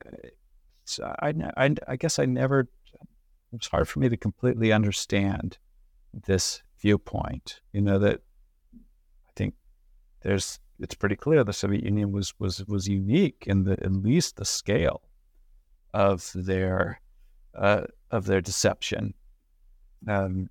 [1.21, 2.61] I, I, I guess I never.
[2.61, 5.59] It was hard for me to completely understand
[6.27, 7.61] this viewpoint.
[7.73, 8.21] You know that
[8.75, 9.55] I think
[10.23, 10.61] there's.
[10.81, 14.45] It's pretty clear the Soviet Union was was was unique in the at least the
[14.45, 15.03] scale
[15.93, 17.01] of their
[17.57, 17.83] uh,
[18.13, 19.15] of their deception.
[20.07, 20.49] Um,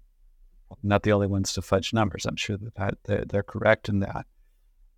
[0.83, 2.25] not the only ones to fudge numbers.
[2.25, 4.25] I'm sure that, that they're, they're correct in that.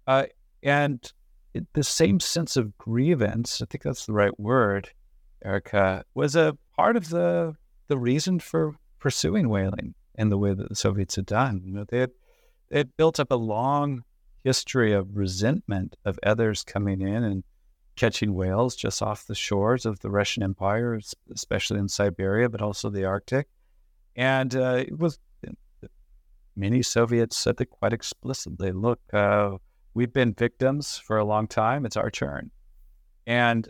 [0.08, 0.26] Uh,
[0.64, 1.12] and
[1.54, 4.90] it, the same sense of grievance, I think that's the right word,
[5.44, 7.56] Erica, was a part of the
[7.88, 11.62] the reason for pursuing whaling in the way that the Soviets had done.
[11.66, 12.12] You know, they had,
[12.70, 14.04] they had built up a long
[14.44, 17.44] history of resentment of others coming in and
[17.96, 21.00] catching whales just off the shores of the Russian Empire,
[21.34, 23.48] especially in Siberia, but also the Arctic.
[24.16, 25.20] And uh, it was
[26.60, 28.72] many Soviets said it quite explicitly.
[28.72, 29.52] Look, uh,
[29.94, 31.86] we've been victims for a long time.
[31.86, 32.52] It's our turn.
[33.26, 33.68] And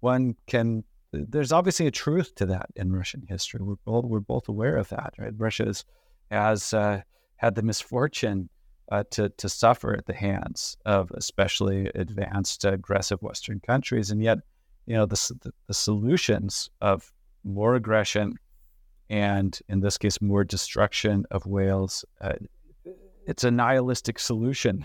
[0.00, 3.60] one can, there's obviously a truth to that in Russian history.
[3.62, 5.32] We're both, we're both aware of that, right?
[5.36, 5.84] Russia has,
[6.30, 7.02] has uh,
[7.36, 8.48] had the misfortune
[8.90, 14.10] uh, to, to suffer at the hands of especially advanced, aggressive Western countries.
[14.10, 14.38] And yet,
[14.86, 17.12] you know, the, the, the solutions of
[17.44, 18.34] more aggression
[19.12, 22.32] and, in this case, more destruction of whales, uh,
[23.26, 24.84] it's a nihilistic solution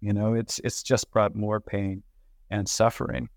[0.00, 2.02] you know, it's it's just brought more pain
[2.50, 3.28] and suffering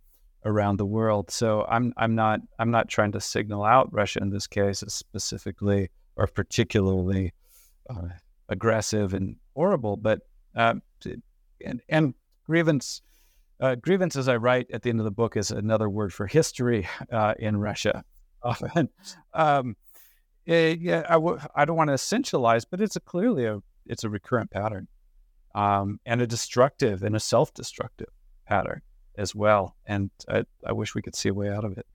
[0.45, 1.31] around the world.
[1.31, 4.93] So I'm I'm not I'm not trying to signal out Russia in this case as
[4.93, 7.33] specifically or particularly
[7.89, 8.09] uh,
[8.49, 10.21] aggressive and horrible, but
[10.55, 10.75] uh,
[11.65, 12.13] and, and
[12.45, 13.01] grievance
[13.61, 16.27] uh, grievance, as I write at the end of the book, is another word for
[16.27, 18.03] history uh, in Russia.
[18.43, 18.89] Often,
[19.33, 19.75] um,
[20.45, 23.61] it, eh, yeah, I w- I don't want to essentialize, but it's a clearly a
[23.85, 24.87] it's a recurrent pattern
[25.55, 28.09] um, and a destructive and a self-destructive
[28.47, 28.81] pattern
[29.17, 29.75] as well.
[29.85, 31.85] And I, I wish we could see a way out of it.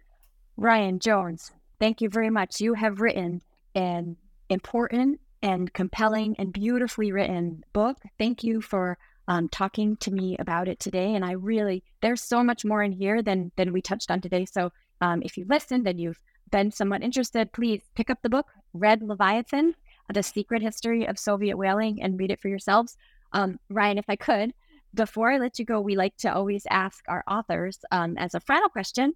[0.56, 2.60] Ryan Jones, thank you very much.
[2.60, 3.42] You have written
[3.74, 4.16] an
[4.48, 7.98] important and compelling and beautifully written book.
[8.18, 11.14] Thank you for um, talking to me about it today.
[11.14, 14.44] And I really, there's so much more in here than than we touched on today.
[14.44, 14.70] So
[15.00, 16.20] um, if you listened and you've
[16.50, 19.74] been somewhat interested, please pick up the book, Red Leviathan:
[20.12, 22.96] The Secret History of Soviet Whaling, and read it for yourselves.
[23.32, 24.52] Um, Ryan, if I could,
[24.94, 28.40] before I let you go, we like to always ask our authors um, as a
[28.40, 29.14] final question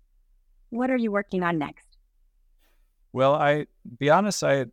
[0.70, 1.96] what are you working on next?
[3.12, 3.66] Well, I
[3.98, 4.66] be honest, I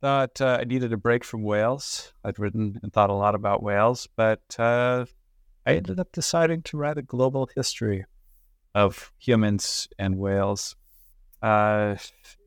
[0.00, 2.12] thought uh, I needed a break from whales.
[2.24, 5.06] I'd written and thought a lot about whales, but uh,
[5.64, 8.04] I ended up deciding to write a global history
[8.74, 10.76] of humans and whales.
[11.42, 11.96] Uh,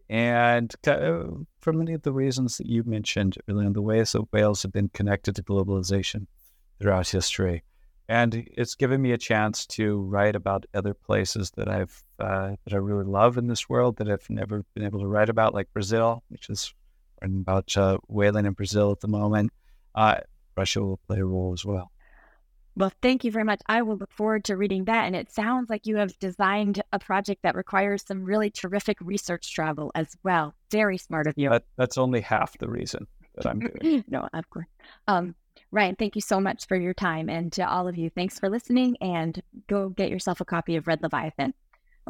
[0.09, 1.23] and uh,
[1.59, 4.89] for many of the reasons that you mentioned earlier, the ways that whales have been
[4.89, 6.27] connected to globalization
[6.79, 7.63] throughout history.
[8.07, 12.73] And it's given me a chance to write about other places that I've uh, that
[12.73, 15.73] I really love in this world that I've never been able to write about, like
[15.73, 16.71] Brazil, which is
[17.19, 19.51] writing about uh, whaling in Brazil at the moment.
[19.95, 20.17] Uh,
[20.55, 21.91] Russia will play a role as well.
[22.77, 23.61] Well, thank you very much.
[23.67, 25.05] I will look forward to reading that.
[25.05, 29.53] And it sounds like you have designed a project that requires some really terrific research
[29.53, 30.55] travel as well.
[30.71, 31.49] Very smart of you.
[31.49, 34.03] That, that's only half the reason that I'm doing.
[34.07, 34.67] no, of course.
[35.07, 35.35] Um,
[35.71, 37.29] Ryan, thank you so much for your time.
[37.29, 38.97] And to all of you, thanks for listening.
[38.99, 41.53] And go get yourself a copy of Red Leviathan.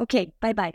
[0.00, 0.74] Okay, bye bye.